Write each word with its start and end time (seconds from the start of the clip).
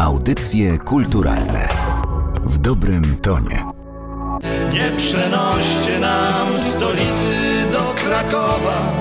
Audycje 0.00 0.78
kulturalne 0.78 1.68
w 2.44 2.58
dobrym 2.58 3.16
tonie. 3.22 3.64
Nie 4.72 4.96
przenoście 4.96 6.00
nam 6.00 6.58
stolicy 6.58 7.66
do 7.72 7.94
Krakowa. 8.04 8.92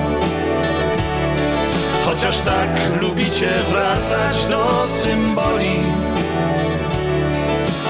Chociaż 2.05 2.41
tak 2.41 2.69
lubicie 3.01 3.49
wracać 3.71 4.45
do 4.45 4.87
symboli, 4.87 5.79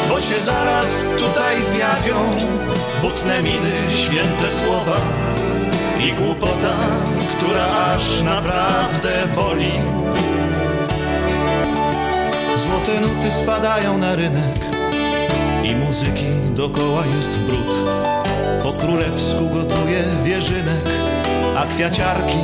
bo 0.09 0.21
się 0.21 0.41
zaraz 0.41 1.09
tutaj 1.19 1.63
zjawią 1.63 2.31
butne 3.01 3.43
miny, 3.43 3.71
święte 3.89 4.51
słowa 4.51 5.01
i 5.99 6.13
głupota, 6.13 6.75
która 7.37 7.65
aż 7.95 8.21
naprawdę 8.21 9.09
boli. 9.35 9.71
Złote 12.69 13.01
nuty 13.01 13.31
spadają 13.31 13.97
na 13.97 14.15
rynek 14.15 14.59
i 15.63 15.75
muzyki 15.75 16.25
dokoła 16.55 17.03
jest 17.05 17.39
brud. 17.39 17.75
Po 18.63 18.73
królewsku 18.73 19.49
gotuje 19.49 20.03
wierzynek, 20.23 20.83
a 21.55 21.65
kwiaciarki 21.65 22.37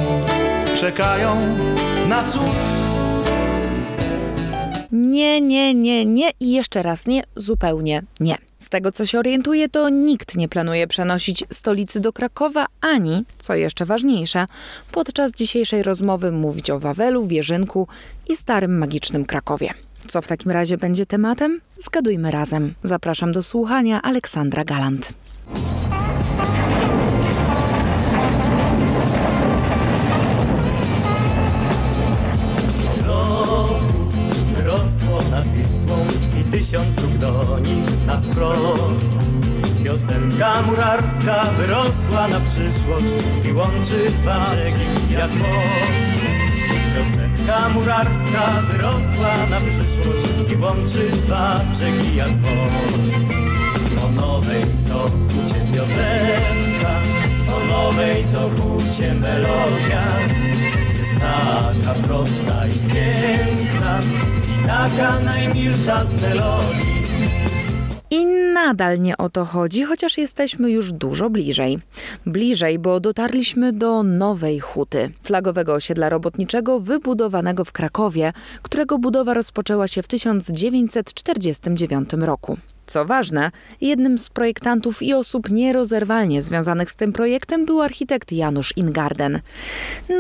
czekają 0.76 1.56
na 2.08 2.24
cud. 2.24 2.58
Nie, 4.92 5.42
nie, 5.42 5.74
nie, 5.74 6.06
nie 6.06 6.32
i 6.40 6.52
jeszcze 6.52 6.82
raz 6.82 7.08
nie, 7.08 7.24
zupełnie 7.36 8.04
nie. 8.20 8.38
Z 8.60 8.70
tego 8.70 8.92
co 8.92 9.06
się 9.06 9.20
orientuję, 9.20 9.70
to 9.70 9.90
nikt 9.90 10.36
nie 10.36 10.50
planuje 10.50 10.88
przenosić 10.88 11.44
stolicy 11.50 12.00
do 12.00 12.14
Krakowa, 12.14 12.66
ani, 12.82 13.26
co 13.40 13.56
jeszcze 13.56 13.86
ważniejsze, 13.86 14.46
podczas 14.92 15.32
dzisiejszej 15.32 15.84
rozmowy 15.84 16.32
mówić 16.32 16.70
o 16.70 16.80
Wawelu, 16.80 17.28
Wierzynku 17.28 17.88
i 18.30 18.36
starym 18.36 18.78
magicznym 18.78 19.26
Krakowie. 19.26 19.74
Co 20.08 20.22
w 20.22 20.28
takim 20.28 20.52
razie 20.52 20.78
będzie 20.78 21.06
tematem? 21.06 21.62
Zgadujmy 21.78 22.32
razem. 22.32 22.74
Zapraszam 22.84 23.32
do 23.32 23.44
słuchania 23.44 24.02
Aleksandra 24.02 24.64
Galant. 24.64 25.14
Nad 35.32 35.48
Wisłą 35.48 35.98
i 36.42 36.52
tysiąc 36.52 36.96
dróg 36.96 37.12
do 37.12 37.60
nich 37.60 38.06
na 38.08 38.22
wprost. 38.22 39.06
Piosenka 39.84 40.62
murarska 40.62 41.44
wyrosła 41.44 42.28
na 42.28 42.40
przyszłość 42.40 43.46
i 43.50 43.54
łączy 43.54 44.12
dwa 44.22 44.46
brzegi 44.46 45.14
jak 45.14 45.32
most. 45.32 46.35
Piosenka 46.84 47.70
murarska 47.70 48.62
wyrosła 48.72 49.34
na 49.50 49.58
przyszłość 49.58 50.52
i 50.54 50.56
łączy 50.62 51.12
dwa 51.12 51.62
brzegi 51.72 52.16
jak 52.16 52.32
most. 52.32 53.16
O 54.04 54.12
nowej 54.12 54.62
to 54.90 55.00
hucie 55.00 55.60
piosenka, 55.74 56.94
o 57.56 57.68
nowej 57.72 58.24
to 58.34 58.62
hucie 58.62 59.14
melodia. 59.14 60.04
Jest 61.00 61.16
taka 61.20 61.94
prosta 61.94 62.68
i 62.68 62.80
piękna 62.90 64.00
i 64.50 64.68
taka 64.68 65.20
najmilsza 65.20 66.06
z 66.06 66.22
melodii. 66.22 66.95
Nadal 68.56 69.02
nie 69.02 69.18
o 69.18 69.30
to 69.30 69.46
chodzi, 69.46 69.84
chociaż 69.84 70.18
jesteśmy 70.18 70.72
już 70.72 70.92
dużo 70.92 71.30
bliżej. 71.30 71.80
Bliżej, 72.26 72.80
bo 72.80 73.00
dotarliśmy 73.00 73.74
do 73.74 74.04
Nowej 74.04 74.60
Huty, 74.60 75.12
flagowego 75.24 75.74
osiedla 75.74 76.10
robotniczego 76.10 76.80
wybudowanego 76.80 77.66
w 77.66 77.72
Krakowie, 77.72 78.34
którego 78.62 79.00
budowa 79.00 79.34
rozpoczęła 79.34 79.88
się 79.88 80.04
w 80.04 80.08
1949 80.08 82.14
roku. 82.14 82.58
Co 82.86 83.06
ważne, 83.06 83.52
jednym 83.82 84.20
z 84.20 84.30
projektantów 84.30 85.02
i 85.02 85.14
osób 85.14 85.50
nierozerwalnie 85.50 86.42
związanych 86.42 86.92
z 86.92 86.96
tym 86.96 87.14
projektem 87.14 87.66
był 87.66 87.82
architekt 87.82 88.32
Janusz 88.32 88.78
Ingarden. 88.78 89.40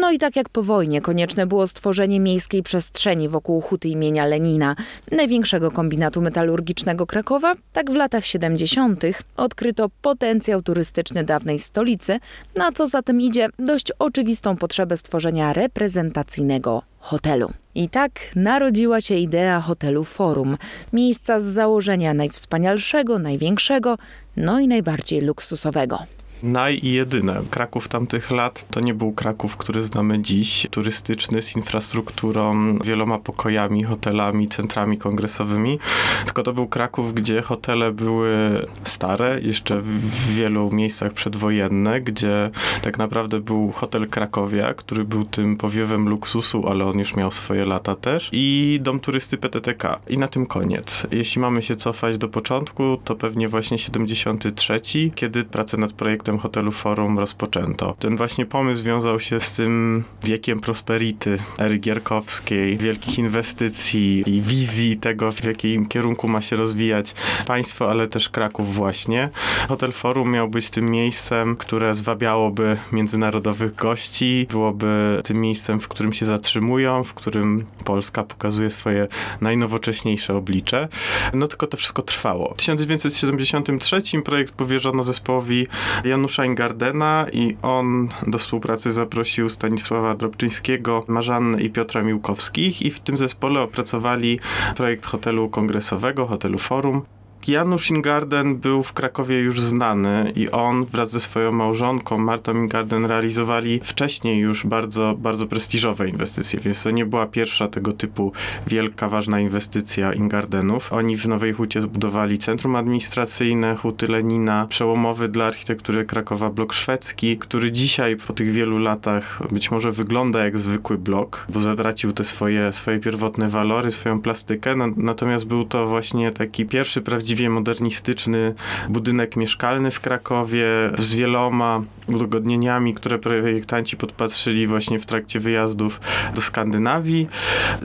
No 0.01 0.11
i 0.11 0.17
tak 0.17 0.35
jak 0.35 0.49
po 0.49 0.63
wojnie 0.63 1.01
konieczne 1.01 1.47
było 1.47 1.67
stworzenie 1.67 2.19
miejskiej 2.19 2.63
przestrzeni 2.63 3.29
wokół 3.29 3.61
huty 3.61 3.89
imienia 3.89 4.25
Lenina, 4.25 4.75
największego 5.11 5.71
kombinatu 5.71 6.21
metalurgicznego 6.21 7.07
Krakowa, 7.07 7.55
tak 7.73 7.91
w 7.91 7.95
latach 7.95 8.25
70. 8.25 9.03
odkryto 9.37 9.89
potencjał 10.01 10.61
turystyczny 10.61 11.23
dawnej 11.23 11.59
stolicy, 11.59 12.19
na 12.57 12.71
co 12.71 12.87
za 12.87 13.01
tym 13.01 13.21
idzie 13.21 13.49
dość 13.59 13.91
oczywistą 13.99 14.57
potrzebę 14.57 14.97
stworzenia 14.97 15.53
reprezentacyjnego 15.53 16.94
hotelu. 17.05 17.51
I 17.75 17.89
tak 17.89 18.11
narodziła 18.35 19.01
się 19.01 19.15
idea 19.15 19.61
hotelu 19.61 20.03
Forum, 20.03 20.57
miejsca 20.93 21.39
z 21.39 21.43
założenia 21.43 22.13
najwspanialszego, 22.13 23.19
największego, 23.19 23.97
no 24.37 24.59
i 24.59 24.67
najbardziej 24.67 25.21
luksusowego 25.21 25.99
naj 26.43 26.79
i 26.83 26.91
jedyne. 26.93 27.41
Kraków 27.49 27.87
tamtych 27.87 28.31
lat 28.31 28.65
to 28.71 28.79
nie 28.79 28.93
był 28.93 29.11
Kraków, 29.11 29.57
który 29.57 29.83
znamy 29.83 30.21
dziś, 30.21 30.67
turystyczny, 30.71 31.41
z 31.41 31.55
infrastrukturą, 31.55 32.79
wieloma 32.79 33.17
pokojami, 33.17 33.83
hotelami, 33.83 34.47
centrami 34.47 34.97
kongresowymi, 34.97 35.79
tylko 36.25 36.43
to 36.43 36.53
był 36.53 36.67
Kraków, 36.67 37.13
gdzie 37.13 37.41
hotele 37.41 37.91
były 37.91 38.65
stare, 38.83 39.39
jeszcze 39.41 39.81
w 39.81 40.33
wielu 40.35 40.71
miejscach 40.71 41.13
przedwojenne, 41.13 42.01
gdzie 42.01 42.49
tak 42.81 42.97
naprawdę 42.97 43.39
był 43.39 43.71
hotel 43.71 44.07
Krakowia, 44.07 44.73
który 44.73 45.03
był 45.03 45.25
tym 45.25 45.57
powiewem 45.57 46.09
luksusu, 46.09 46.67
ale 46.67 46.85
on 46.85 46.99
już 46.99 47.15
miał 47.15 47.31
swoje 47.31 47.65
lata 47.65 47.95
też 47.95 48.29
i 48.31 48.79
dom 48.81 48.99
turysty 48.99 49.37
PTTK. 49.37 49.99
I 50.07 50.17
na 50.17 50.27
tym 50.27 50.45
koniec. 50.45 51.07
Jeśli 51.11 51.41
mamy 51.41 51.63
się 51.63 51.75
cofać 51.75 52.17
do 52.17 52.29
początku, 52.29 52.97
to 53.03 53.15
pewnie 53.15 53.49
właśnie 53.49 53.77
73, 53.77 54.81
kiedy 55.15 55.43
pracę 55.43 55.77
nad 55.77 55.93
projektem 55.93 56.24
hotelu 56.37 56.71
Forum 56.71 57.19
rozpoczęto. 57.19 57.95
Ten 57.99 58.17
właśnie 58.17 58.45
pomysł 58.45 58.83
wiązał 58.83 59.19
się 59.19 59.39
z 59.39 59.53
tym 59.53 60.03
wiekiem 60.23 60.59
prosperity 60.59 61.37
ery 61.57 61.77
Gierkowskiej, 61.77 62.77
wielkich 62.77 63.19
inwestycji 63.19 64.23
i 64.27 64.41
wizji 64.41 64.97
tego, 64.97 65.31
w 65.31 65.43
jakim 65.43 65.85
kierunku 65.85 66.27
ma 66.27 66.41
się 66.41 66.55
rozwijać 66.55 67.13
państwo, 67.47 67.89
ale 67.89 68.07
też 68.07 68.29
Kraków 68.29 68.75
właśnie. 68.75 69.29
Hotel 69.67 69.91
Forum 69.91 70.31
miał 70.31 70.49
być 70.49 70.69
tym 70.69 70.91
miejscem, 70.91 71.55
które 71.55 71.95
zwabiałoby 71.95 72.77
międzynarodowych 72.91 73.75
gości, 73.75 74.47
byłoby 74.51 75.21
tym 75.23 75.41
miejscem, 75.41 75.79
w 75.79 75.87
którym 75.87 76.13
się 76.13 76.25
zatrzymują, 76.25 77.03
w 77.03 77.13
którym 77.13 77.65
Polska 77.85 78.23
pokazuje 78.23 78.69
swoje 78.69 79.07
najnowocześniejsze 79.41 80.35
oblicze. 80.35 80.87
No 81.33 81.47
tylko 81.47 81.67
to 81.67 81.77
wszystko 81.77 82.01
trwało. 82.01 82.53
W 82.53 82.57
1973 82.57 84.01
projekt 84.25 84.53
powierzono 84.53 85.03
zespołowi 85.03 85.67
Janusza 86.15 86.45
Ingardena 86.45 87.25
i 87.33 87.57
on 87.61 88.09
do 88.27 88.37
współpracy 88.37 88.93
zaprosił 88.93 89.49
Stanisława 89.49 90.15
Drobczyńskiego, 90.15 91.03
Marzannę 91.07 91.61
i 91.61 91.69
Piotra 91.69 92.03
Miłkowskich 92.03 92.81
i 92.81 92.91
w 92.91 92.99
tym 92.99 93.17
zespole 93.17 93.61
opracowali 93.61 94.39
projekt 94.75 95.05
hotelu 95.05 95.49
kongresowego, 95.49 96.25
hotelu 96.25 96.57
Forum. 96.57 97.01
Janusz 97.47 97.89
Ingarden 97.89 98.55
był 98.55 98.83
w 98.83 98.93
Krakowie 98.93 99.39
już 99.39 99.61
znany 99.61 100.31
i 100.35 100.51
on 100.51 100.85
wraz 100.85 101.11
ze 101.11 101.19
swoją 101.19 101.51
małżonką 101.51 102.17
Martą 102.17 102.53
Ingarden 102.53 103.05
realizowali 103.05 103.79
wcześniej 103.83 104.39
już 104.39 104.65
bardzo, 104.65 105.15
bardzo 105.17 105.47
prestiżowe 105.47 106.09
inwestycje, 106.09 106.59
więc 106.59 106.83
to 106.83 106.91
nie 106.91 107.05
była 107.05 107.25
pierwsza 107.25 107.67
tego 107.67 107.91
typu 107.91 108.31
wielka, 108.67 109.09
ważna 109.09 109.39
inwestycja 109.39 110.13
Ingardenów. 110.13 110.93
Oni 110.93 111.17
w 111.17 111.27
Nowej 111.27 111.53
Hucie 111.53 111.81
zbudowali 111.81 112.37
centrum 112.37 112.75
administracyjne 112.75 113.75
Huty 113.75 114.07
Lenina, 114.07 114.67
przełomowy 114.69 115.27
dla 115.27 115.45
architektury 115.45 116.05
Krakowa 116.05 116.49
blok 116.49 116.73
szwedzki, 116.73 117.37
który 117.37 117.71
dzisiaj 117.71 118.15
po 118.15 118.33
tych 118.33 118.51
wielu 118.51 118.77
latach 118.79 119.39
być 119.51 119.71
może 119.71 119.91
wygląda 119.91 120.43
jak 120.43 120.57
zwykły 120.57 120.97
blok, 120.97 121.45
bo 121.49 121.59
zatracił 121.59 122.13
te 122.13 122.23
swoje, 122.23 122.73
swoje 122.73 122.99
pierwotne 122.99 123.49
walory, 123.49 123.91
swoją 123.91 124.21
plastykę, 124.21 124.75
natomiast 124.97 125.45
był 125.45 125.65
to 125.65 125.87
właśnie 125.87 126.31
taki 126.31 126.65
pierwszy 126.65 127.01
prawdziwy 127.01 127.34
prawdziwie 127.35 127.49
modernistyczny 127.49 128.53
budynek 128.89 129.35
mieszkalny 129.35 129.91
w 129.91 129.99
Krakowie 129.99 130.65
z 130.97 131.13
wieloma 131.13 131.83
udogodnieniami, 132.07 132.93
które 132.93 133.19
projektanci 133.19 133.97
podpatrzyli 133.97 134.67
właśnie 134.67 134.99
w 134.99 135.05
trakcie 135.05 135.39
wyjazdów 135.39 135.99
do 136.35 136.41
Skandynawii. 136.41 137.27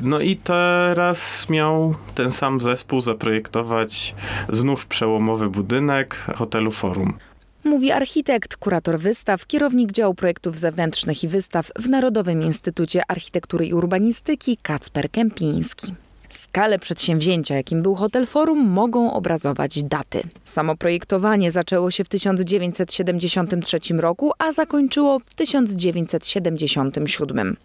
No 0.02 0.20
i 0.20 0.37
teraz 0.37 1.49
miał 1.49 1.94
ten 2.14 2.32
sam 2.32 2.61
zespół 2.61 3.00
zaprojektować 3.00 4.14
znów 4.49 4.87
przełomowy 4.87 5.50
budynek 5.50 6.14
hotelu 6.14 6.70
Forum. 6.70 7.12
Mówi 7.64 7.91
architekt, 7.91 8.56
kurator 8.56 8.99
wystaw, 8.99 9.47
kierownik 9.47 9.93
działu 9.93 10.14
projektów 10.14 10.58
zewnętrznych 10.58 11.25
i 11.25 11.29
wystaw 11.29 11.70
w 11.79 11.88
Narodowym 11.88 12.43
Instytucie 12.43 13.02
Architektury 13.08 13.67
i 13.67 13.75
Urbanistyki 13.75 14.56
Kacper 14.56 15.11
Kępiński. 15.11 15.94
Skalę 16.31 16.79
przedsięwzięcia, 16.79 17.55
jakim 17.55 17.82
był 17.82 17.94
Hotel 17.94 18.27
Forum, 18.27 18.59
mogą 18.59 19.12
obrazować 19.12 19.82
daty. 19.82 20.23
Samo 20.44 20.77
projektowanie 20.77 21.50
zaczęło 21.50 21.91
się 21.91 22.05
w 22.05 22.09
1973 22.09 23.79
roku, 23.97 24.32
a 24.38 24.53
zakończyło 24.53 25.19
w 25.19 25.35
1977. 25.35 27.56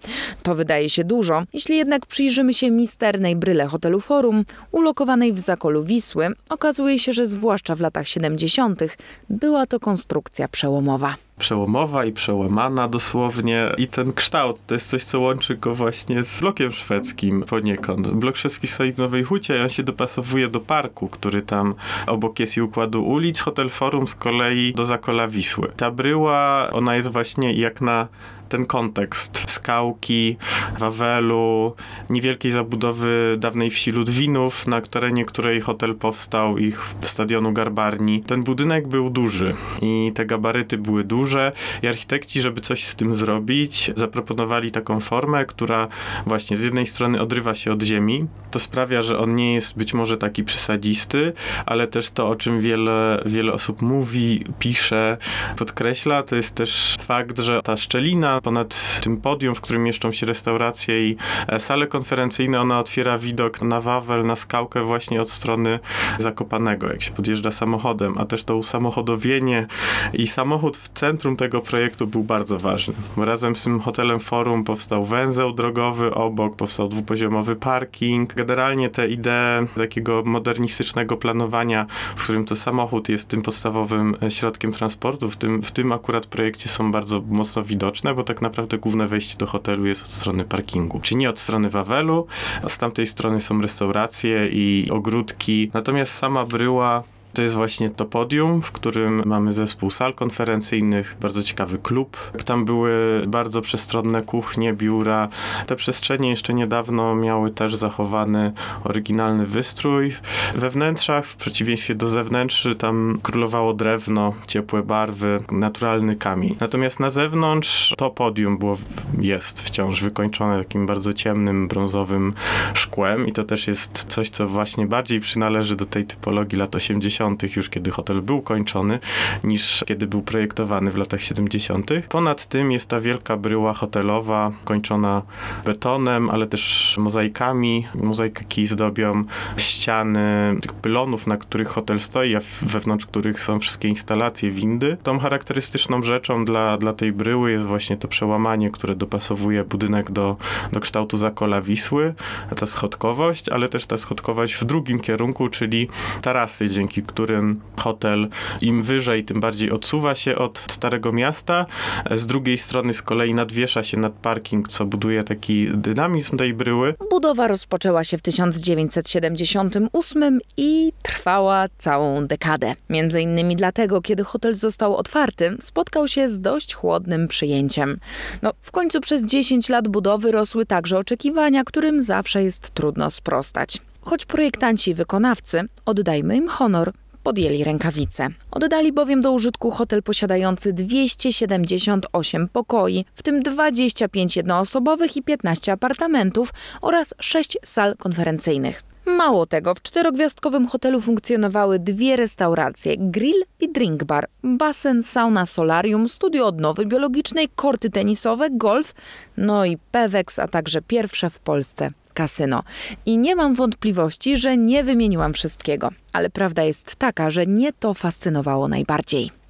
To 0.43 0.55
wydaje 0.55 0.89
się 0.89 1.03
dużo, 1.03 1.43
jeśli 1.53 1.77
jednak 1.77 2.05
przyjrzymy 2.05 2.53
się 2.53 2.71
misternej 2.71 3.35
bryle 3.35 3.65
Hotelu 3.65 3.99
Forum, 3.99 4.45
ulokowanej 4.71 5.33
w 5.33 5.39
zakolu 5.39 5.83
Wisły, 5.83 6.27
okazuje 6.49 6.99
się, 6.99 7.13
że 7.13 7.27
zwłaszcza 7.27 7.75
w 7.75 7.79
latach 7.79 8.07
70. 8.07 8.81
była 9.29 9.65
to 9.65 9.79
konstrukcja 9.79 10.47
przełomowa 10.47 11.15
przełomowa 11.39 12.05
i 12.05 12.11
przełamana 12.11 12.87
dosłownie 12.87 13.71
i 13.77 13.87
ten 13.87 14.13
kształt 14.13 14.65
to 14.67 14.73
jest 14.73 14.89
coś, 14.89 15.03
co 15.03 15.19
łączy 15.19 15.57
go 15.57 15.75
właśnie 15.75 16.23
z 16.23 16.39
blokiem 16.39 16.71
szwedzkim 16.71 17.43
poniekąd. 17.43 18.07
Blok 18.07 18.37
szwedzki 18.37 18.67
stoi 18.67 18.93
w 18.93 18.97
Nowej 18.97 19.23
Hucie 19.23 19.57
i 19.57 19.61
on 19.61 19.69
się 19.69 19.83
dopasowuje 19.83 20.47
do 20.47 20.59
parku, 20.59 21.07
który 21.07 21.41
tam 21.41 21.75
obok 22.07 22.39
jest 22.39 22.57
i 22.57 22.61
układu 22.61 23.05
ulic. 23.05 23.39
Hotel 23.39 23.69
Forum 23.69 24.07
z 24.07 24.15
kolei 24.15 24.73
do 24.73 24.85
Zakola 24.85 25.27
Wisły. 25.27 25.71
Ta 25.77 25.91
bryła, 25.91 26.69
ona 26.71 26.95
jest 26.95 27.11
właśnie 27.11 27.53
jak 27.53 27.81
na 27.81 28.07
ten 28.49 28.65
kontekst 28.65 29.43
skałki, 29.47 30.37
Wawelu, 30.79 31.75
niewielkiej 32.09 32.51
zabudowy 32.51 33.35
dawnej 33.39 33.69
wsi 33.69 33.91
Ludwinów, 33.91 34.67
na 34.67 34.81
terenie 34.81 35.25
której 35.25 35.61
hotel 35.61 35.95
powstał, 35.95 36.57
ich 36.57 36.95
stadionu 37.01 37.53
Garbarni. 37.53 38.23
Ten 38.23 38.43
budynek 38.43 38.87
był 38.87 39.09
duży 39.09 39.53
i 39.81 40.11
te 40.15 40.25
gabaryty 40.25 40.77
były 40.77 41.03
duże 41.03 41.51
i 41.83 41.87
architekci, 41.87 42.41
żeby 42.41 42.61
coś 42.61 42.83
z 42.83 42.95
tym 42.95 43.13
zrobić, 43.13 43.91
zaproponowali 43.95 44.71
taką 44.71 44.99
formę, 44.99 45.45
która 45.45 45.87
właśnie 46.25 46.57
z 46.57 46.63
jednej 46.63 46.87
strony 46.87 47.21
odrywa 47.21 47.55
się 47.55 47.71
od 47.71 47.83
ziemi. 47.83 48.25
To 48.51 48.59
sprawia, 48.59 49.03
że 49.03 49.17
on 49.17 49.35
nie 49.35 49.53
jest 49.53 49.77
być 49.77 49.93
może 49.93 50.17
taki 50.17 50.43
przysadzisty, 50.43 51.33
ale 51.65 51.87
też 51.87 52.09
to, 52.11 52.29
o 52.29 52.35
czym 52.35 52.61
wiele, 52.61 53.23
wiele 53.25 53.53
osób 53.53 53.81
mówi, 53.81 54.43
pisze, 54.59 55.17
podkreśla, 55.57 56.23
to 56.23 56.35
jest 56.35 56.55
też 56.55 56.97
fakt, 57.01 57.39
że 57.39 57.61
ta 57.61 57.77
szczelina 57.77 58.34
ponad 58.41 59.01
tym 59.01 59.17
podium, 59.17 59.55
w 59.55 59.61
którym 59.61 59.83
mieszczą 59.83 60.11
się 60.11 60.25
restauracje 60.25 61.09
i 61.09 61.17
e, 61.47 61.59
sale 61.59 61.87
konferencyjne, 61.87 62.61
ona 62.61 62.79
otwiera 62.79 63.17
widok 63.17 63.61
na 63.61 63.81
Wawel, 63.81 64.25
na 64.25 64.35
skałkę 64.35 64.83
właśnie 64.83 65.21
od 65.21 65.29
strony 65.29 65.79
Zakopanego, 66.17 66.87
jak 66.87 67.01
się 67.01 67.11
podjeżdża 67.11 67.51
samochodem, 67.51 68.13
a 68.17 68.25
też 68.25 68.43
to 68.43 68.57
usamochodowienie 68.57 69.67
i 70.13 70.27
samochód 70.27 70.77
w 70.77 70.89
centrum 70.89 71.37
tego 71.37 71.61
projektu 71.61 72.07
był 72.07 72.23
bardzo 72.23 72.59
ważny. 72.59 72.93
Razem 73.17 73.55
z 73.55 73.63
tym 73.63 73.79
hotelem 73.79 74.19
Forum 74.19 74.63
powstał 74.63 75.05
węzeł 75.05 75.53
drogowy 75.53 76.13
obok, 76.13 76.55
powstał 76.55 76.87
dwupoziomowy 76.87 77.55
parking. 77.55 78.33
Generalnie 78.33 78.89
te 78.89 79.07
idee 79.07 79.67
takiego 79.77 80.23
modernistycznego 80.25 81.17
planowania, 81.17 81.85
w 82.15 82.23
którym 82.23 82.45
to 82.45 82.55
samochód 82.55 83.09
jest 83.09 83.27
tym 83.27 83.41
podstawowym 83.41 84.15
e, 84.23 84.31
środkiem 84.31 84.71
transportu, 84.71 85.29
w 85.29 85.37
tym, 85.37 85.61
w 85.61 85.71
tym 85.71 85.91
akurat 85.91 86.25
projekcie 86.25 86.69
są 86.69 86.91
bardzo 86.91 87.21
mocno 87.29 87.63
widoczne, 87.63 88.13
bo 88.15 88.23
tak 88.25 88.41
naprawdę 88.41 88.77
główne 88.77 89.07
wejście 89.07 89.37
do 89.37 89.45
hotelu 89.45 89.85
jest 89.85 90.01
od 90.01 90.11
strony 90.11 90.43
parkingu. 90.43 90.99
Czyli 90.99 91.17
nie 91.17 91.29
od 91.29 91.39
strony 91.39 91.69
Wawelu, 91.69 92.27
a 92.63 92.69
z 92.69 92.77
tamtej 92.77 93.07
strony 93.07 93.41
są 93.41 93.61
restauracje 93.61 94.47
i 94.51 94.89
ogródki. 94.91 95.71
Natomiast 95.73 96.13
sama 96.13 96.45
bryła 96.45 97.03
to 97.35 97.41
jest 97.41 97.55
właśnie 97.55 97.89
to 97.89 98.05
podium, 98.05 98.61
w 98.61 98.71
którym 98.71 99.21
mamy 99.25 99.53
zespół 99.53 99.89
sal 99.89 100.13
konferencyjnych, 100.13 101.17
bardzo 101.21 101.43
ciekawy 101.43 101.77
klub. 101.77 102.31
Tam 102.45 102.65
były 102.65 103.21
bardzo 103.27 103.61
przestronne 103.61 104.21
kuchnie, 104.21 104.73
biura. 104.73 105.27
Te 105.67 105.75
przestrzenie 105.75 106.29
jeszcze 106.29 106.53
niedawno 106.53 107.15
miały 107.15 107.49
też 107.49 107.75
zachowany 107.75 108.51
oryginalny 108.83 109.45
wystrój. 109.45 110.13
We 110.55 110.69
wnętrzach, 110.69 111.25
w 111.25 111.35
przeciwieństwie 111.35 111.95
do 111.95 112.09
zewnętrzny, 112.09 112.75
tam 112.75 113.19
królowało 113.23 113.73
drewno, 113.73 114.33
ciepłe 114.47 114.83
barwy, 114.83 115.43
naturalny 115.51 116.15
kamień. 116.15 116.55
Natomiast 116.59 116.99
na 116.99 117.09
zewnątrz 117.09 117.93
to 117.97 118.09
podium 118.09 118.57
było, 118.57 118.77
jest 119.19 119.61
wciąż 119.61 120.01
wykończone 120.01 120.57
takim 120.59 120.85
bardzo 120.85 121.13
ciemnym, 121.13 121.67
brązowym 121.67 122.33
szkłem 122.73 123.27
i 123.27 123.31
to 123.31 123.43
też 123.43 123.67
jest 123.67 124.05
coś, 124.05 124.29
co 124.29 124.47
właśnie 124.47 124.87
bardziej 124.87 125.19
przynależy 125.19 125.75
do 125.75 125.85
tej 125.85 126.05
typologii 126.05 126.57
lat 126.57 126.75
80 126.75 127.24
już 127.55 127.69
kiedy 127.69 127.91
hotel 127.91 128.21
był 128.21 128.41
kończony, 128.41 128.99
niż 129.43 129.83
kiedy 129.87 130.07
był 130.07 130.21
projektowany 130.21 130.91
w 130.91 130.97
latach 130.97 131.21
70. 131.21 131.91
Ponad 132.09 132.45
tym 132.45 132.71
jest 132.71 132.89
ta 132.89 133.01
wielka 133.01 133.37
bryła 133.37 133.73
hotelowa, 133.73 134.51
kończona 134.65 135.21
betonem, 135.65 136.29
ale 136.29 136.47
też 136.47 136.95
mozaikami. 136.97 137.87
Mozaiki 137.95 138.67
zdobią 138.67 139.23
ściany 139.57 140.55
tych 140.61 140.73
pylonów, 140.73 141.27
na 141.27 141.37
których 141.37 141.67
hotel 141.67 141.99
stoi, 141.99 142.35
a 142.35 142.39
wewnątrz 142.61 143.05
których 143.05 143.39
są 143.39 143.59
wszystkie 143.59 143.87
instalacje, 143.87 144.51
windy. 144.51 144.97
Tą 145.03 145.19
charakterystyczną 145.19 146.03
rzeczą 146.03 146.45
dla, 146.45 146.77
dla 146.77 146.93
tej 146.93 147.11
bryły 147.11 147.51
jest 147.51 147.65
właśnie 147.65 147.97
to 147.97 148.07
przełamanie, 148.07 148.71
które 148.71 148.95
dopasowuje 148.95 149.63
budynek 149.63 150.11
do, 150.11 150.37
do 150.71 150.79
kształtu 150.79 151.17
zakola 151.17 151.61
Wisły, 151.61 152.13
ta 152.57 152.65
schodkowość, 152.65 153.49
ale 153.49 153.69
też 153.69 153.85
ta 153.85 153.97
schodkowość 153.97 154.53
w 154.53 154.65
drugim 154.65 154.99
kierunku, 154.99 155.49
czyli 155.49 155.87
tarasy, 156.21 156.69
dzięki 156.69 157.03
którym 157.15 157.61
hotel 157.77 158.27
im 158.61 158.83
wyżej, 158.83 159.23
tym 159.23 159.39
bardziej 159.39 159.71
odsuwa 159.71 160.15
się 160.15 160.35
od 160.35 160.65
Starego 160.71 161.11
Miasta. 161.11 161.65
Z 162.11 162.25
drugiej 162.25 162.57
strony 162.57 162.93
z 162.93 163.01
kolei 163.01 163.33
nadwiesza 163.33 163.83
się 163.83 163.97
nad 163.97 164.13
parking, 164.13 164.67
co 164.67 164.85
buduje 164.85 165.23
taki 165.23 165.67
dynamizm 165.73 166.37
tej 166.37 166.53
bryły. 166.53 166.95
Budowa 167.09 167.47
rozpoczęła 167.47 168.03
się 168.03 168.17
w 168.17 168.21
1978 168.21 170.39
i 170.57 170.91
trwała 171.01 171.65
całą 171.77 172.27
dekadę. 172.27 172.75
Między 172.89 173.21
innymi 173.21 173.55
dlatego, 173.55 174.01
kiedy 174.01 174.23
hotel 174.23 174.55
został 174.55 174.95
otwarty, 174.95 175.57
spotkał 175.61 176.07
się 176.07 176.29
z 176.29 176.39
dość 176.39 176.73
chłodnym 176.73 177.27
przyjęciem. 177.27 177.97
No, 178.41 178.53
w 178.61 178.71
końcu 178.71 179.01
przez 179.01 179.25
10 179.25 179.69
lat 179.69 179.87
budowy 179.87 180.31
rosły 180.31 180.65
także 180.65 180.97
oczekiwania, 180.97 181.63
którym 181.63 182.01
zawsze 182.01 182.43
jest 182.43 182.69
trudno 182.69 183.11
sprostać. 183.11 183.81
Choć 184.05 184.25
projektanci 184.25 184.91
i 184.91 184.93
wykonawcy, 184.93 185.61
oddajmy 185.85 186.35
im 186.35 186.47
honor, 186.47 186.93
podjęli 187.25 187.63
rękawice. 187.63 188.27
Oddali 188.51 188.93
bowiem 188.93 189.21
do 189.21 189.31
użytku 189.31 189.71
hotel 189.71 190.03
posiadający 190.03 190.73
278 190.73 192.49
pokoi, 192.49 193.05
w 193.15 193.23
tym 193.23 193.39
25 193.43 194.35
jednoosobowych 194.35 195.17
i 195.17 195.23
15 195.23 195.71
apartamentów 195.71 196.53
oraz 196.81 197.13
6 197.19 197.57
sal 197.63 197.95
konferencyjnych. 197.97 198.94
Mało 199.05 199.45
tego, 199.45 199.75
w 199.75 199.81
czterogwiazdkowym 199.81 200.67
hotelu 200.67 201.01
funkcjonowały 201.01 201.79
dwie 201.79 202.15
restauracje, 202.15 202.95
grill 202.97 203.43
i 203.59 203.71
drink 203.71 204.03
bar, 204.03 204.27
basen, 204.43 205.03
sauna, 205.03 205.45
solarium, 205.45 206.09
studio 206.09 206.45
odnowy 206.45 206.85
biologicznej, 206.85 207.49
korty 207.55 207.89
tenisowe, 207.89 208.49
golf, 208.51 208.93
no 209.37 209.65
i 209.65 209.77
Pewex, 209.91 210.39
a 210.39 210.47
także 210.47 210.81
pierwsze 210.81 211.29
w 211.29 211.39
Polsce 211.39 211.91
kasyno. 212.13 212.63
I 213.05 213.17
nie 213.17 213.35
mam 213.35 213.55
wątpliwości, 213.55 214.37
że 214.37 214.57
nie 214.57 214.83
wymieniłam 214.83 215.33
wszystkiego, 215.33 215.89
ale 216.13 216.29
prawda 216.29 216.63
jest 216.63 216.95
taka, 216.95 217.31
że 217.31 217.45
nie 217.45 217.73
to 217.73 217.93
fascynowało 217.93 218.67
najbardziej. 218.67 219.44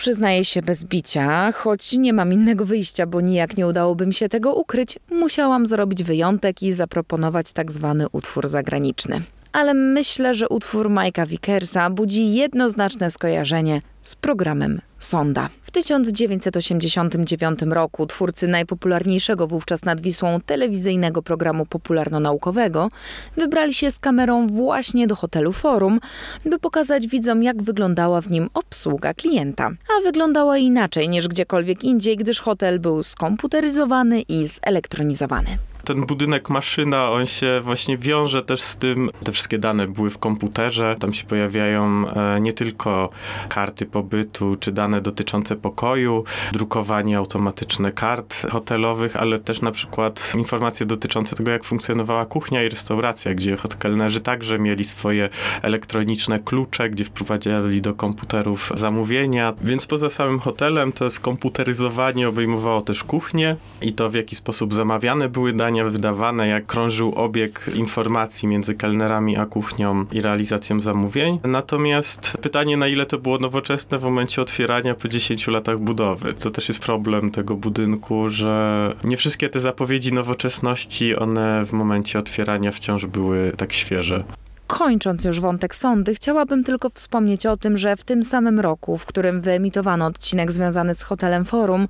Przyznaję 0.00 0.44
się 0.44 0.62
bez 0.62 0.84
bicia, 0.84 1.52
choć 1.52 1.92
nie 1.92 2.12
mam 2.12 2.32
innego 2.32 2.64
wyjścia, 2.64 3.06
bo 3.06 3.20
nijak 3.20 3.56
nie 3.56 3.66
udałoby 3.66 4.06
mi 4.06 4.14
się 4.14 4.28
tego 4.28 4.54
ukryć, 4.54 4.98
musiałam 5.10 5.66
zrobić 5.66 6.04
wyjątek 6.04 6.62
i 6.62 6.72
zaproponować 6.72 7.52
tak 7.52 7.72
zwany 7.72 8.08
utwór 8.08 8.48
zagraniczny. 8.48 9.20
Ale 9.52 9.74
myślę, 9.74 10.34
że 10.34 10.48
utwór 10.48 10.90
Majka 10.90 11.26
Vickersa 11.26 11.90
budzi 11.90 12.34
jednoznaczne 12.34 13.10
skojarzenie 13.10 13.80
z 14.02 14.16
programem 14.16 14.80
Sonda. 14.98 15.48
W 15.62 15.70
1989 15.70 17.62
roku 17.62 18.06
twórcy 18.06 18.48
najpopularniejszego 18.48 19.46
wówczas 19.46 19.84
nad 19.84 20.00
Wisłą 20.00 20.40
telewizyjnego 20.46 21.22
programu 21.22 21.66
popularno-naukowego 21.66 22.88
wybrali 23.36 23.74
się 23.74 23.90
z 23.90 23.98
kamerą 23.98 24.46
właśnie 24.46 25.06
do 25.06 25.16
hotelu 25.16 25.52
Forum, 25.52 26.00
by 26.44 26.58
pokazać 26.58 27.06
widzom, 27.06 27.42
jak 27.42 27.62
wyglądała 27.62 28.20
w 28.20 28.30
nim 28.30 28.48
obsługa 28.54 29.14
klienta. 29.14 29.70
A 29.98 30.02
wyglądała 30.02 30.58
inaczej 30.58 31.08
niż 31.08 31.28
gdziekolwiek 31.28 31.84
indziej, 31.84 32.16
gdyż 32.16 32.40
hotel 32.40 32.80
był 32.80 33.02
skomputeryzowany 33.02 34.20
i 34.20 34.46
zelektronizowany 34.46 35.69
ten 35.94 36.06
budynek 36.06 36.50
maszyna, 36.50 37.10
on 37.10 37.26
się 37.26 37.60
właśnie 37.60 37.98
wiąże 37.98 38.42
też 38.42 38.62
z 38.62 38.76
tym, 38.76 39.10
te 39.24 39.32
wszystkie 39.32 39.58
dane 39.58 39.86
były 39.86 40.10
w 40.10 40.18
komputerze, 40.18 40.96
tam 40.98 41.12
się 41.12 41.26
pojawiają 41.26 42.08
e, 42.08 42.40
nie 42.40 42.52
tylko 42.52 43.10
karty 43.48 43.86
pobytu, 43.86 44.56
czy 44.60 44.72
dane 44.72 45.00
dotyczące 45.00 45.56
pokoju, 45.56 46.24
drukowanie 46.52 47.18
automatyczne 47.18 47.92
kart 47.92 48.50
hotelowych, 48.50 49.16
ale 49.16 49.38
też 49.38 49.62
na 49.62 49.72
przykład 49.72 50.32
informacje 50.34 50.86
dotyczące 50.86 51.36
tego, 51.36 51.50
jak 51.50 51.64
funkcjonowała 51.64 52.26
kuchnia 52.26 52.62
i 52.62 52.68
restauracja, 52.68 53.34
gdzie 53.34 53.56
kelnerzy 53.78 54.20
także 54.20 54.58
mieli 54.58 54.84
swoje 54.84 55.28
elektroniczne 55.62 56.38
klucze, 56.38 56.90
gdzie 56.90 57.04
wprowadzali 57.04 57.80
do 57.80 57.94
komputerów 57.94 58.72
zamówienia, 58.74 59.54
więc 59.62 59.86
poza 59.86 60.10
samym 60.10 60.38
hotelem 60.38 60.92
to 60.92 61.10
skomputeryzowanie 61.10 62.28
obejmowało 62.28 62.80
też 62.80 63.04
kuchnię 63.04 63.56
i 63.82 63.92
to 63.92 64.10
w 64.10 64.14
jaki 64.14 64.36
sposób 64.36 64.74
zamawiane 64.74 65.28
były 65.28 65.52
wydawane, 65.84 66.48
jak 66.48 66.66
krążył 66.66 67.14
obieg 67.14 67.70
informacji 67.74 68.48
między 68.48 68.74
kelnerami 68.74 69.36
a 69.36 69.46
kuchnią 69.46 70.04
i 70.12 70.20
realizacją 70.20 70.80
zamówień. 70.80 71.40
Natomiast 71.44 72.36
pytanie, 72.42 72.76
na 72.76 72.88
ile 72.88 73.06
to 73.06 73.18
było 73.18 73.38
nowoczesne 73.38 73.98
w 73.98 74.02
momencie 74.02 74.42
otwierania 74.42 74.94
po 74.94 75.08
10 75.08 75.46
latach 75.46 75.78
budowy, 75.78 76.34
co 76.34 76.50
też 76.50 76.68
jest 76.68 76.80
problem 76.80 77.30
tego 77.30 77.56
budynku, 77.56 78.28
że 78.28 78.94
nie 79.04 79.16
wszystkie 79.16 79.48
te 79.48 79.60
zapowiedzi 79.60 80.12
nowoczesności, 80.12 81.16
one 81.16 81.66
w 81.66 81.72
momencie 81.72 82.18
otwierania 82.18 82.72
wciąż 82.72 83.06
były 83.06 83.52
tak 83.56 83.72
świeże. 83.72 84.24
Kończąc 84.70 85.24
już 85.24 85.40
wątek 85.40 85.74
sądy, 85.74 86.14
chciałabym 86.14 86.64
tylko 86.64 86.90
wspomnieć 86.90 87.46
o 87.46 87.56
tym, 87.56 87.78
że 87.78 87.96
w 87.96 88.04
tym 88.04 88.24
samym 88.24 88.60
roku, 88.60 88.98
w 88.98 89.06
którym 89.06 89.40
wyemitowano 89.40 90.06
odcinek 90.06 90.52
związany 90.52 90.94
z 90.94 91.02
hotelem 91.02 91.44
Forum, 91.44 91.86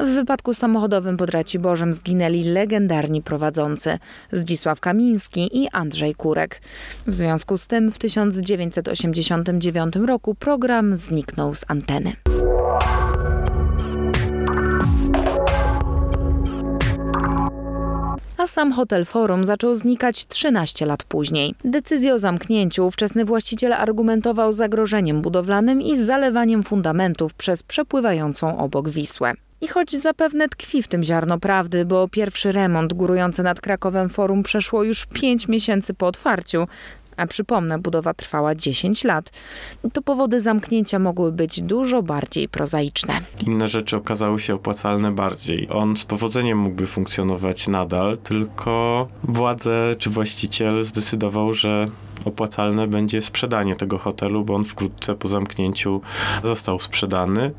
w 0.00 0.08
wypadku 0.08 0.54
samochodowym 0.54 1.16
pod 1.16 1.30
Raciborzem 1.30 1.94
zginęli 1.94 2.44
legendarni 2.44 3.22
prowadzący 3.22 3.98
Zdzisław 4.32 4.80
Kamiński 4.80 5.58
i 5.62 5.68
Andrzej 5.72 6.14
Kurek. 6.14 6.60
W 7.06 7.14
związku 7.14 7.58
z 7.58 7.66
tym 7.66 7.92
w 7.92 7.98
1989 7.98 9.96
roku 9.96 10.34
program 10.34 10.96
zniknął 10.96 11.54
z 11.54 11.64
anteny. 11.68 12.12
A 18.38 18.46
sam 18.46 18.72
hotel 18.72 19.04
Forum 19.04 19.44
zaczął 19.44 19.74
znikać 19.74 20.26
13 20.26 20.86
lat 20.86 21.04
później. 21.04 21.54
Decyzję 21.64 22.14
o 22.14 22.18
zamknięciu 22.18 22.86
ówczesny 22.86 23.24
właściciel 23.24 23.72
argumentował 23.72 24.52
zagrożeniem 24.52 25.22
budowlanym 25.22 25.82
i 25.82 25.96
zalewaniem 25.96 26.62
fundamentów 26.62 27.34
przez 27.34 27.62
przepływającą 27.62 28.58
obok 28.58 28.88
Wisłę. 28.88 29.32
I 29.60 29.68
choć 29.68 29.90
zapewne 29.90 30.48
tkwi 30.48 30.82
w 30.82 30.88
tym 30.88 31.04
ziarno 31.04 31.38
prawdy, 31.38 31.84
bo 31.84 32.08
pierwszy 32.08 32.52
remont 32.52 32.92
górujący 32.92 33.42
nad 33.42 33.60
Krakowem 33.60 34.08
Forum 34.08 34.42
przeszło 34.42 34.82
już 34.82 35.06
5 35.06 35.48
miesięcy 35.48 35.94
po 35.94 36.06
otwarciu, 36.06 36.66
a 37.18 37.26
przypomnę, 37.26 37.78
budowa 37.78 38.14
trwała 38.14 38.54
10 38.54 39.04
lat, 39.04 39.30
to 39.92 40.02
powody 40.02 40.40
zamknięcia 40.40 40.98
mogły 40.98 41.32
być 41.32 41.62
dużo 41.62 42.02
bardziej 42.02 42.48
prozaiczne. 42.48 43.20
Inne 43.46 43.68
rzeczy 43.68 43.96
okazały 43.96 44.40
się 44.40 44.54
opłacalne 44.54 45.12
bardziej. 45.12 45.68
On 45.70 45.96
z 45.96 46.04
powodzeniem 46.04 46.58
mógłby 46.58 46.86
funkcjonować 46.86 47.68
nadal, 47.68 48.18
tylko 48.18 49.08
władze 49.22 49.94
czy 49.98 50.10
właściciel 50.10 50.84
zdecydował, 50.84 51.54
że 51.54 51.88
opłacalne 52.24 52.86
będzie 52.86 53.22
sprzedanie 53.22 53.76
tego 53.76 53.98
hotelu, 53.98 54.44
bo 54.44 54.54
on 54.54 54.64
wkrótce 54.64 55.14
po 55.14 55.28
zamknięciu 55.28 56.00
został 56.42 56.80
sprzedany. 56.80 57.50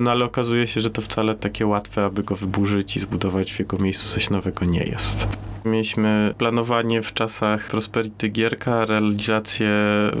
No 0.00 0.10
ale 0.10 0.24
okazuje 0.24 0.66
się, 0.66 0.80
że 0.80 0.90
to 0.90 1.02
wcale 1.02 1.34
takie 1.34 1.66
łatwe, 1.66 2.04
aby 2.04 2.22
go 2.22 2.36
wyburzyć 2.36 2.96
i 2.96 3.00
zbudować 3.00 3.52
w 3.52 3.58
jego 3.58 3.78
miejscu 3.78 4.08
coś 4.08 4.30
nowego 4.30 4.64
nie 4.64 4.82
jest. 4.84 5.28
Mieliśmy 5.64 6.34
planowanie 6.38 7.02
w 7.02 7.12
czasach 7.12 7.68
Prosperity 7.68 8.28
Gierka, 8.28 8.84
realizację 8.84 9.68